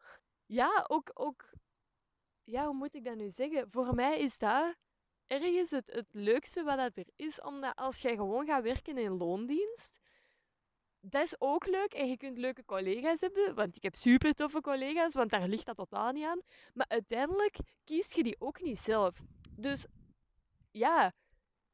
ja, 0.46 0.84
ook, 0.88 1.10
ook, 1.14 1.50
ja, 2.44 2.64
hoe 2.64 2.74
moet 2.74 2.94
ik 2.94 3.04
dat 3.04 3.16
nu 3.16 3.30
zeggen? 3.30 3.70
Voor 3.70 3.94
mij 3.94 4.18
is 4.18 4.38
dat 4.38 4.74
ergens 5.26 5.70
het, 5.70 5.92
het 5.92 6.08
leukste 6.10 6.62
wat 6.62 6.76
dat 6.76 6.96
er 6.96 7.06
is, 7.16 7.40
omdat 7.40 7.76
als 7.76 8.00
jij 8.00 8.14
gewoon 8.14 8.46
gaat 8.46 8.62
werken 8.62 8.98
in 8.98 9.16
loondienst, 9.16 10.00
dat 11.00 11.24
is 11.24 11.40
ook 11.40 11.66
leuk 11.66 11.94
en 11.94 12.08
je 12.08 12.16
kunt 12.16 12.38
leuke 12.38 12.64
collega's 12.64 13.20
hebben, 13.20 13.54
want 13.54 13.76
ik 13.76 13.82
heb 13.82 13.94
super 13.94 14.34
toffe 14.34 14.60
collega's, 14.60 15.14
want 15.14 15.30
daar 15.30 15.48
ligt 15.48 15.66
dat 15.66 15.76
totaal 15.76 16.12
niet 16.12 16.24
aan. 16.24 16.40
Maar 16.74 16.88
uiteindelijk 16.88 17.56
kies 17.84 18.12
je 18.12 18.22
die 18.22 18.36
ook 18.38 18.62
niet 18.62 18.78
zelf. 18.78 19.22
Dus 19.56 19.86
ja, 20.70 21.12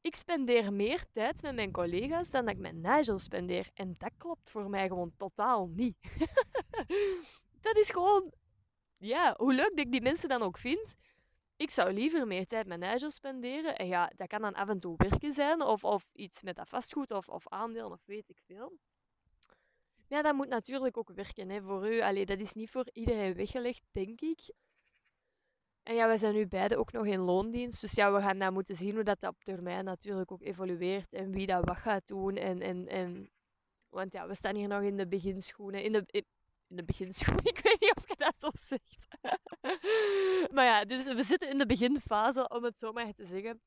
ik 0.06 0.16
spendeer 0.16 0.72
meer 0.72 1.04
tijd 1.12 1.42
met 1.42 1.54
mijn 1.54 1.72
collega's 1.72 2.30
dan 2.30 2.44
dat 2.44 2.54
ik 2.54 2.60
met 2.60 2.74
Nigel 2.74 3.18
spendeer. 3.18 3.70
En 3.74 3.94
dat 3.98 4.12
klopt 4.16 4.50
voor 4.50 4.70
mij 4.70 4.88
gewoon 4.88 5.12
totaal 5.16 5.66
niet. 5.66 5.96
dat 7.66 7.76
is 7.76 7.90
gewoon, 7.90 8.32
ja, 8.96 9.34
hoe 9.36 9.54
leuk 9.54 9.70
dat 9.70 9.78
ik 9.78 9.92
die 9.92 10.02
mensen 10.02 10.28
dan 10.28 10.42
ook 10.42 10.58
vind. 10.58 10.94
Ik 11.56 11.70
zou 11.70 11.92
liever 11.92 12.26
meer 12.26 12.46
tijd 12.46 12.66
met 12.66 12.78
Nigel 12.78 13.10
spenderen. 13.10 13.76
En 13.76 13.86
ja, 13.86 14.12
dat 14.16 14.28
kan 14.28 14.40
dan 14.40 14.54
af 14.54 14.68
en 14.68 14.80
toe 14.80 14.94
werken 14.96 15.32
zijn, 15.32 15.62
of, 15.62 15.84
of 15.84 16.04
iets 16.12 16.42
met 16.42 16.56
dat 16.56 16.68
vastgoed, 16.68 17.10
of, 17.10 17.28
of 17.28 17.48
aandelen, 17.48 17.90
of 17.90 18.02
weet 18.04 18.28
ik 18.28 18.38
veel. 18.46 18.78
Ja, 20.08 20.22
dat 20.22 20.34
moet 20.34 20.48
natuurlijk 20.48 20.96
ook 20.96 21.10
werken 21.14 21.50
hè, 21.50 21.62
voor 21.62 21.92
u. 21.92 22.00
Allee, 22.00 22.26
dat 22.26 22.40
is 22.40 22.52
niet 22.52 22.70
voor 22.70 22.88
iedereen 22.92 23.34
weggelegd, 23.34 23.84
denk 23.92 24.20
ik. 24.20 24.50
En 25.86 25.94
ja, 25.94 26.08
we 26.08 26.18
zijn 26.18 26.34
nu 26.34 26.46
beide 26.46 26.76
ook 26.76 26.92
nog 26.92 27.06
in 27.06 27.20
loondienst. 27.20 27.80
Dus 27.80 27.92
ja, 27.92 28.12
we 28.12 28.20
gaan 28.20 28.38
dan 28.38 28.52
moeten 28.52 28.76
zien 28.76 28.94
hoe 28.94 29.04
dat 29.04 29.26
op 29.26 29.44
termijn 29.44 29.84
natuurlijk 29.84 30.32
ook 30.32 30.42
evolueert. 30.42 31.12
En 31.12 31.30
wie 31.30 31.46
dat 31.46 31.64
wat 31.64 31.76
gaat 31.76 32.06
doen. 32.06 32.36
En, 32.36 32.60
en, 32.60 32.88
en... 32.88 33.30
Want 33.88 34.12
ja, 34.12 34.26
we 34.26 34.34
staan 34.34 34.56
hier 34.56 34.68
nog 34.68 34.82
in 34.82 34.96
de 34.96 35.06
beginschoenen. 35.06 35.82
In 35.82 35.92
de, 35.92 36.04
in, 36.06 36.24
de 36.66 36.84
beginschoenen, 36.84 37.44
ik 37.54 37.60
weet 37.62 37.80
niet 37.80 37.94
of 37.96 38.08
je 38.08 38.14
dat 38.16 38.34
zo 38.38 38.50
zegt. 38.52 39.06
maar 40.54 40.64
ja, 40.64 40.84
dus 40.84 41.04
we 41.04 41.22
zitten 41.22 41.48
in 41.48 41.58
de 41.58 41.66
beginfase, 41.66 42.48
om 42.48 42.64
het 42.64 42.78
zo 42.78 42.92
maar 42.92 43.12
te 43.12 43.26
zeggen. 43.26 43.60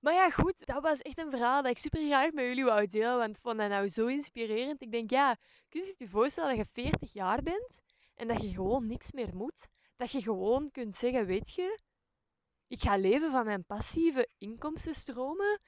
Maar 0.00 0.14
ja, 0.14 0.30
goed, 0.30 0.66
dat 0.66 0.82
was 0.82 1.00
echt 1.00 1.18
een 1.18 1.30
verhaal 1.30 1.62
dat 1.62 1.70
ik 1.70 1.78
super 1.78 2.06
graag 2.06 2.32
met 2.32 2.44
jullie 2.44 2.64
wou 2.64 2.86
delen. 2.86 3.18
Want 3.18 3.36
ik 3.36 3.42
vond 3.42 3.58
dat 3.58 3.68
nou 3.68 3.88
zo 3.88 4.06
inspirerend. 4.06 4.82
Ik 4.82 4.92
denk, 4.92 5.10
ja, 5.10 5.36
kun 5.68 5.80
je 5.80 5.94
je 5.96 6.08
voorstellen 6.08 6.56
dat 6.56 6.66
je 6.66 6.82
40 6.82 7.12
jaar 7.12 7.42
bent 7.42 7.80
en 8.14 8.28
dat 8.28 8.42
je 8.42 8.52
gewoon 8.52 8.86
niks 8.86 9.12
meer 9.12 9.34
moet? 9.34 9.68
Dat 9.96 10.10
je 10.10 10.22
gewoon 10.22 10.70
kunt 10.70 10.96
zeggen, 10.96 11.26
weet 11.26 11.54
je, 11.54 11.78
ik 12.66 12.80
ga 12.80 12.96
leven 12.96 13.30
van 13.30 13.44
mijn 13.44 13.64
passieve 13.64 14.28
inkomstenstromen. 14.38 15.60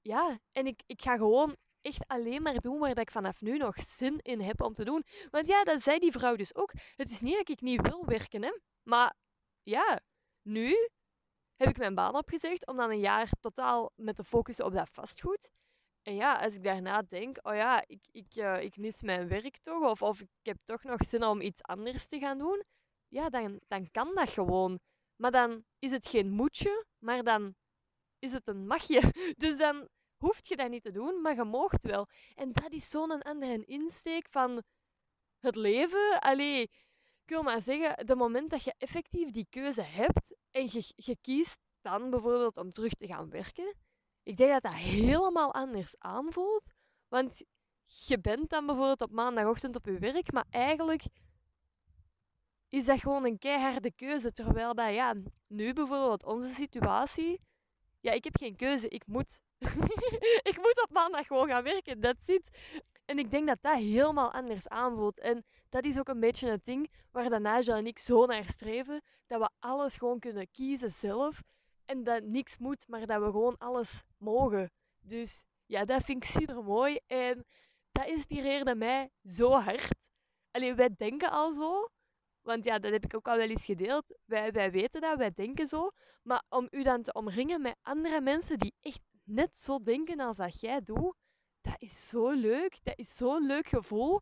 Ja, 0.00 0.40
en 0.52 0.66
ik, 0.66 0.82
ik 0.86 1.02
ga 1.02 1.16
gewoon 1.16 1.56
echt 1.80 2.06
alleen 2.06 2.42
maar 2.42 2.60
doen 2.60 2.78
waar 2.78 2.94
dat 2.94 3.04
ik 3.04 3.10
vanaf 3.10 3.40
nu 3.40 3.56
nog 3.56 3.80
zin 3.80 4.18
in 4.18 4.40
heb 4.40 4.60
om 4.62 4.74
te 4.74 4.84
doen. 4.84 5.04
Want 5.30 5.46
ja, 5.46 5.64
dat 5.64 5.82
zei 5.82 5.98
die 5.98 6.12
vrouw 6.12 6.36
dus 6.36 6.54
ook. 6.54 6.72
Het 6.96 7.10
is 7.10 7.20
niet 7.20 7.36
dat 7.36 7.48
ik 7.48 7.60
niet 7.60 7.88
wil 7.88 8.04
werken, 8.06 8.42
hè. 8.42 8.58
Maar 8.82 9.14
ja, 9.62 10.00
nu 10.42 10.88
heb 11.56 11.68
ik 11.68 11.78
mijn 11.78 11.94
baan 11.94 12.16
opgezegd 12.16 12.66
om 12.66 12.76
dan 12.76 12.90
een 12.90 13.00
jaar 13.00 13.30
totaal 13.40 13.92
met 13.96 14.16
te 14.16 14.24
focussen 14.24 14.64
op 14.64 14.72
dat 14.72 14.88
vastgoed. 14.90 15.50
En 16.02 16.14
ja, 16.14 16.34
als 16.34 16.54
ik 16.54 16.62
daarna 16.62 17.02
denk, 17.02 17.38
oh 17.42 17.54
ja, 17.54 17.84
ik, 17.86 18.02
ik, 18.12 18.36
uh, 18.36 18.62
ik 18.62 18.76
mis 18.76 19.02
mijn 19.02 19.28
werk 19.28 19.58
toch, 19.58 19.90
of, 19.90 20.02
of 20.02 20.20
ik 20.20 20.28
heb 20.42 20.58
toch 20.64 20.82
nog 20.82 21.04
zin 21.04 21.24
om 21.24 21.40
iets 21.40 21.62
anders 21.62 22.06
te 22.06 22.18
gaan 22.18 22.38
doen, 22.38 22.64
ja, 23.14 23.28
dan, 23.28 23.60
dan 23.68 23.90
kan 23.90 24.14
dat 24.14 24.28
gewoon. 24.28 24.80
Maar 25.16 25.30
dan 25.30 25.64
is 25.78 25.90
het 25.90 26.06
geen 26.06 26.30
moetje, 26.30 26.86
maar 26.98 27.22
dan 27.22 27.54
is 28.18 28.32
het 28.32 28.48
een 28.48 28.66
magje. 28.66 29.00
Dus 29.44 29.58
dan 29.58 29.88
hoef 30.16 30.38
je 30.48 30.56
dat 30.56 30.70
niet 30.70 30.82
te 30.82 30.90
doen, 30.90 31.20
maar 31.22 31.34
je 31.34 31.44
moogt 31.44 31.82
wel. 31.82 32.08
En 32.34 32.52
dat 32.52 32.72
is 32.72 32.90
zo'n 32.90 33.22
andere 33.22 33.64
insteek 33.64 34.26
van 34.30 34.62
het 35.38 35.56
leven. 35.56 36.20
Allee, 36.20 36.62
ik 37.22 37.30
wil 37.30 37.42
maar 37.42 37.62
zeggen, 37.62 38.06
de 38.06 38.16
moment 38.16 38.50
dat 38.50 38.64
je 38.64 38.74
effectief 38.78 39.30
die 39.30 39.46
keuze 39.50 39.82
hebt 39.82 40.34
en 40.50 40.68
je, 40.70 40.92
je 40.96 41.16
kiest 41.20 41.58
dan 41.80 42.10
bijvoorbeeld 42.10 42.56
om 42.56 42.70
terug 42.70 42.94
te 42.94 43.06
gaan 43.06 43.30
werken, 43.30 43.74
ik 44.22 44.36
denk 44.36 44.52
dat 44.52 44.62
dat 44.62 44.72
helemaal 44.72 45.54
anders 45.54 45.94
aanvoelt. 45.98 46.62
Want 47.08 47.42
je 47.84 48.20
bent 48.20 48.50
dan 48.50 48.66
bijvoorbeeld 48.66 49.00
op 49.00 49.10
maandagochtend 49.10 49.76
op 49.76 49.84
je 49.84 49.98
werk, 49.98 50.32
maar 50.32 50.46
eigenlijk 50.50 51.04
is 52.68 52.84
dat 52.84 53.00
gewoon 53.00 53.24
een 53.24 53.38
keiharde 53.38 53.92
keuze. 53.92 54.32
Terwijl 54.32 54.74
dat, 54.74 54.94
ja, 54.94 55.14
nu 55.46 55.72
bijvoorbeeld 55.72 56.24
onze 56.24 56.48
situatie, 56.48 57.40
ja, 58.00 58.12
ik 58.12 58.24
heb 58.24 58.36
geen 58.36 58.56
keuze, 58.56 58.88
ik 58.88 59.06
moet. 59.06 59.42
ik 60.50 60.56
moet 60.56 60.82
op 60.82 60.90
maandag 60.90 61.26
gewoon 61.26 61.48
gaan 61.48 61.62
werken, 61.62 62.00
dat 62.00 62.16
zit. 62.20 62.50
En 63.04 63.18
ik 63.18 63.30
denk 63.30 63.46
dat 63.46 63.58
dat 63.60 63.76
helemaal 63.76 64.32
anders 64.32 64.68
aanvoelt. 64.68 65.20
En 65.20 65.44
dat 65.68 65.84
is 65.84 65.98
ook 65.98 66.08
een 66.08 66.20
beetje 66.20 66.50
het 66.50 66.64
ding 66.64 66.90
waar 67.10 67.30
de 67.30 67.38
Naja 67.38 67.76
en 67.76 67.86
ik 67.86 67.98
zo 67.98 68.26
naar 68.26 68.44
streven. 68.44 69.02
Dat 69.26 69.40
we 69.40 69.48
alles 69.58 69.96
gewoon 69.96 70.18
kunnen 70.18 70.50
kiezen 70.50 70.92
zelf. 70.92 71.42
En 71.84 72.04
dat 72.04 72.22
niks 72.22 72.58
moet, 72.58 72.88
maar 72.88 73.06
dat 73.06 73.18
we 73.18 73.24
gewoon 73.24 73.58
alles 73.58 74.02
mogen. 74.18 74.70
Dus 75.00 75.44
ja, 75.66 75.84
dat 75.84 76.02
vind 76.02 76.24
ik 76.24 76.30
super 76.30 76.64
mooi. 76.64 76.98
En 77.06 77.44
dat 77.92 78.06
inspireerde 78.06 78.74
mij 78.74 79.10
zo 79.24 79.50
hard. 79.50 80.08
Alleen 80.50 80.76
wij 80.76 80.94
denken 80.96 81.30
al 81.30 81.52
zo. 81.52 81.88
Want 82.44 82.64
ja, 82.64 82.78
dat 82.78 82.92
heb 82.92 83.04
ik 83.04 83.14
ook 83.14 83.28
al 83.28 83.36
wel 83.36 83.48
eens 83.48 83.64
gedeeld. 83.64 84.04
Wij, 84.24 84.52
wij 84.52 84.70
weten 84.70 85.00
dat, 85.00 85.18
wij 85.18 85.32
denken 85.34 85.68
zo. 85.68 85.90
Maar 86.22 86.44
om 86.48 86.68
u 86.70 86.82
dan 86.82 87.02
te 87.02 87.12
omringen 87.12 87.62
met 87.62 87.76
andere 87.82 88.20
mensen 88.20 88.58
die 88.58 88.74
echt 88.80 89.00
net 89.22 89.56
zo 89.56 89.82
denken 89.82 90.20
als 90.20 90.36
dat 90.36 90.60
jij 90.60 90.80
doet, 90.80 91.16
dat 91.60 91.74
is 91.78 92.08
zo 92.08 92.30
leuk. 92.30 92.78
Dat 92.82 92.98
is 92.98 93.16
zo'n 93.16 93.46
leuk 93.46 93.66
gevoel. 93.66 94.20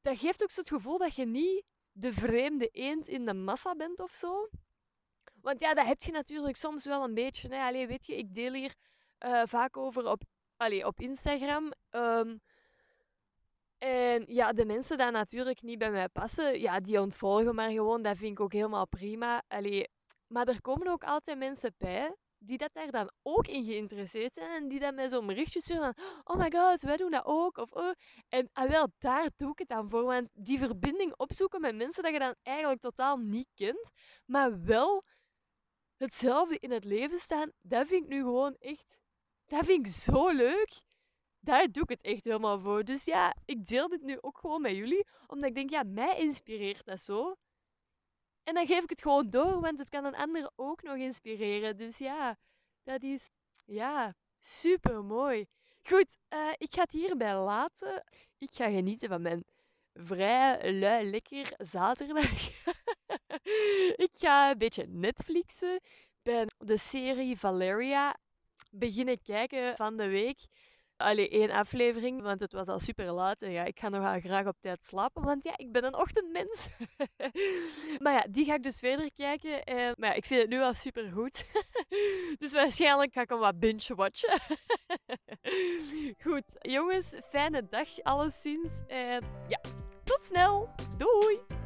Dat 0.00 0.18
geeft 0.18 0.42
ook 0.42 0.50
zo 0.50 0.60
het 0.60 0.68
gevoel 0.68 0.98
dat 0.98 1.14
je 1.14 1.26
niet 1.26 1.64
de 1.92 2.12
vreemde 2.12 2.68
eend 2.68 3.08
in 3.08 3.24
de 3.24 3.34
massa 3.34 3.74
bent 3.74 4.00
of 4.00 4.12
zo. 4.12 4.48
Want 5.40 5.60
ja, 5.60 5.74
dat 5.74 5.86
heb 5.86 6.02
je 6.02 6.12
natuurlijk 6.12 6.56
soms 6.56 6.84
wel 6.84 7.04
een 7.04 7.14
beetje. 7.14 7.54
Hè. 7.54 7.86
Weet 7.86 8.06
je, 8.06 8.16
ik 8.16 8.34
deel 8.34 8.52
hier 8.52 8.74
uh, 9.24 9.42
vaak 9.46 9.76
over 9.76 10.06
op, 10.06 10.22
allee, 10.56 10.86
op 10.86 11.00
Instagram. 11.00 11.72
Um, 11.90 12.40
en 13.78 14.24
ja, 14.26 14.52
de 14.52 14.64
mensen 14.64 14.98
die 14.98 15.10
natuurlijk 15.10 15.62
niet 15.62 15.78
bij 15.78 15.90
mij 15.90 16.08
passen, 16.08 16.60
ja, 16.60 16.80
die 16.80 17.00
ontvolgen 17.00 17.54
maar 17.54 17.70
gewoon. 17.70 18.02
Dat 18.02 18.16
vind 18.16 18.30
ik 18.30 18.40
ook 18.40 18.52
helemaal 18.52 18.88
prima. 18.88 19.42
Allee, 19.48 19.88
maar 20.26 20.48
er 20.48 20.60
komen 20.60 20.88
ook 20.88 21.04
altijd 21.04 21.38
mensen 21.38 21.74
bij 21.78 22.14
die 22.38 22.58
dat 22.58 22.70
daar 22.72 22.90
dan 22.90 23.10
ook 23.22 23.46
in 23.46 23.64
geïnteresseerd 23.64 24.34
zijn 24.34 24.62
en 24.62 24.68
die 24.68 24.80
dan 24.80 24.94
mij 24.94 25.08
zo'n 25.08 25.26
berichtje 25.26 25.60
sturen 25.60 25.94
van 25.94 26.04
oh 26.24 26.36
my 26.36 26.50
god, 26.50 26.82
wij 26.82 26.96
doen 26.96 27.10
dat 27.10 27.24
ook. 27.24 27.56
Of, 27.56 27.72
oh. 27.72 27.92
En 28.28 28.48
ah, 28.52 28.70
wel, 28.70 28.88
daar 28.98 29.30
doe 29.36 29.50
ik 29.50 29.58
het 29.58 29.68
dan 29.68 29.90
voor. 29.90 30.04
Want 30.04 30.28
die 30.32 30.58
verbinding 30.58 31.14
opzoeken 31.16 31.60
met 31.60 31.76
mensen 31.76 32.02
dat 32.02 32.12
je 32.12 32.18
dan 32.18 32.34
eigenlijk 32.42 32.80
totaal 32.80 33.16
niet 33.16 33.48
kent, 33.54 33.90
maar 34.26 34.64
wel 34.64 35.04
hetzelfde 35.96 36.58
in 36.58 36.70
het 36.70 36.84
leven 36.84 37.18
staan, 37.18 37.52
dat 37.60 37.86
vind 37.86 38.02
ik 38.02 38.08
nu 38.08 38.22
gewoon 38.22 38.56
echt, 38.58 38.98
dat 39.46 39.64
vind 39.64 39.86
ik 39.86 39.92
zo 39.92 40.28
leuk 40.28 40.82
daar 41.44 41.70
doe 41.70 41.82
ik 41.82 41.88
het 41.88 42.00
echt 42.00 42.24
helemaal 42.24 42.60
voor. 42.60 42.84
Dus 42.84 43.04
ja, 43.04 43.34
ik 43.44 43.66
deel 43.66 43.88
dit 43.88 44.02
nu 44.02 44.18
ook 44.20 44.38
gewoon 44.38 44.62
met 44.62 44.76
jullie, 44.76 45.06
omdat 45.26 45.48
ik 45.48 45.54
denk, 45.54 45.70
ja, 45.70 45.82
mij 45.82 46.18
inspireert 46.18 46.84
dat 46.84 47.00
zo. 47.00 47.36
En 48.42 48.54
dan 48.54 48.66
geef 48.66 48.82
ik 48.82 48.90
het 48.90 49.02
gewoon 49.02 49.30
door, 49.30 49.60
want 49.60 49.78
het 49.78 49.88
kan 49.88 50.04
een 50.04 50.14
ander 50.14 50.50
ook 50.56 50.82
nog 50.82 50.96
inspireren. 50.96 51.76
Dus 51.76 51.98
ja, 51.98 52.36
dat 52.82 53.02
is, 53.02 53.30
ja, 53.64 54.14
super 54.38 55.04
mooi. 55.04 55.46
Goed, 55.82 56.16
uh, 56.34 56.52
ik 56.56 56.74
ga 56.74 56.80
het 56.80 56.90
hierbij 56.90 57.36
laten. 57.36 58.04
Ik 58.38 58.50
ga 58.52 58.70
genieten 58.70 59.08
van 59.08 59.22
mijn 59.22 59.44
vrij 59.94 60.72
lui 60.72 61.10
lekker 61.10 61.52
zaterdag. 61.58 62.48
ik 64.06 64.10
ga 64.12 64.50
een 64.50 64.58
beetje 64.58 64.86
Netflixen. 64.86 65.80
Ben 66.22 66.54
de 66.58 66.78
serie 66.78 67.38
Valeria 67.38 68.16
beginnen 68.70 69.22
kijken 69.22 69.76
van 69.76 69.96
de 69.96 70.08
week. 70.08 70.38
Allee, 70.96 71.28
één 71.28 71.50
aflevering, 71.50 72.22
want 72.22 72.40
het 72.40 72.52
was 72.52 72.68
al 72.68 72.78
super 72.78 73.12
laat. 73.12 73.42
En 73.42 73.50
ja, 73.50 73.64
ik 73.64 73.78
ga 73.78 73.88
nog 73.88 74.20
graag 74.20 74.46
op 74.46 74.56
tijd 74.60 74.86
slapen, 74.86 75.22
want 75.22 75.44
ja, 75.44 75.52
ik 75.56 75.72
ben 75.72 75.84
een 75.84 75.94
ochtendmens. 75.96 76.68
maar 78.02 78.12
ja, 78.12 78.26
die 78.30 78.44
ga 78.44 78.54
ik 78.54 78.62
dus 78.62 78.78
verder 78.78 79.12
kijken. 79.14 79.64
En, 79.64 79.94
maar 79.98 80.08
ja, 80.08 80.14
ik 80.14 80.24
vind 80.24 80.40
het 80.40 80.50
nu 80.50 80.60
al 80.60 80.74
super 80.74 81.10
goed. 81.12 81.44
dus 82.40 82.52
waarschijnlijk 82.52 83.12
ga 83.12 83.20
ik 83.20 83.28
hem 83.28 83.38
wat 83.38 83.58
binge-watchen. 83.58 84.40
goed, 86.24 86.44
jongens, 86.60 87.14
fijne 87.28 87.66
dag 87.68 88.02
alleszins. 88.02 88.68
En 88.86 89.24
ja, 89.48 89.60
tot 90.04 90.22
snel. 90.22 90.68
Doei! 90.96 91.63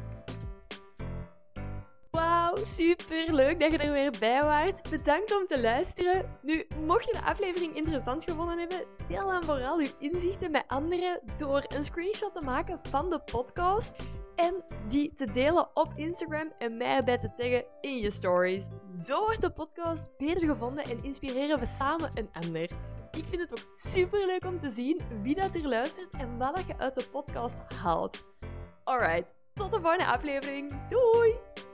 Wauw, 2.19 2.55
super 2.63 3.33
leuk 3.33 3.59
dat 3.59 3.71
je 3.71 3.77
er 3.77 3.91
weer 3.91 4.13
bij 4.19 4.43
waart. 4.43 4.89
Bedankt 4.89 5.35
om 5.37 5.47
te 5.47 5.61
luisteren. 5.61 6.37
Nu, 6.41 6.67
mocht 6.85 7.05
je 7.05 7.11
de 7.11 7.21
aflevering 7.21 7.75
interessant 7.75 8.23
gevonden 8.23 8.57
hebben, 8.57 8.85
deel 9.07 9.27
dan 9.27 9.43
vooral 9.43 9.77
uw 9.77 9.87
inzichten 9.99 10.51
met 10.51 10.63
anderen 10.67 11.21
door 11.37 11.63
een 11.67 11.83
screenshot 11.83 12.33
te 12.33 12.41
maken 12.41 12.79
van 12.81 13.09
de 13.09 13.19
podcast 13.19 13.91
en 14.35 14.63
die 14.87 15.13
te 15.15 15.31
delen 15.31 15.69
op 15.73 15.93
Instagram 15.95 16.51
en 16.57 16.77
mij 16.77 16.95
erbij 16.95 17.17
te 17.17 17.33
taggen 17.33 17.65
in 17.81 17.97
je 17.97 18.11
stories. 18.11 18.67
Zo 19.05 19.19
wordt 19.19 19.41
de 19.41 19.51
podcast 19.51 20.17
beter 20.17 20.45
gevonden 20.47 20.83
en 20.83 21.03
inspireren 21.03 21.59
we 21.59 21.65
samen 21.77 22.11
een 22.13 22.29
ander. 22.31 22.69
Ik 23.11 23.25
vind 23.29 23.41
het 23.41 23.51
ook 23.51 23.69
super 23.71 24.25
leuk 24.25 24.45
om 24.45 24.59
te 24.59 24.69
zien 24.69 25.01
wie 25.21 25.35
dat 25.35 25.55
er 25.55 25.67
luistert 25.67 26.13
en 26.13 26.37
wat 26.37 26.63
je 26.67 26.77
uit 26.77 26.95
de 26.95 27.07
podcast 27.11 27.57
haalt. 27.81 28.23
Alright, 28.83 29.35
tot 29.53 29.71
de 29.71 29.81
volgende 29.81 30.05
aflevering. 30.05 30.87
Doei! 30.89 31.67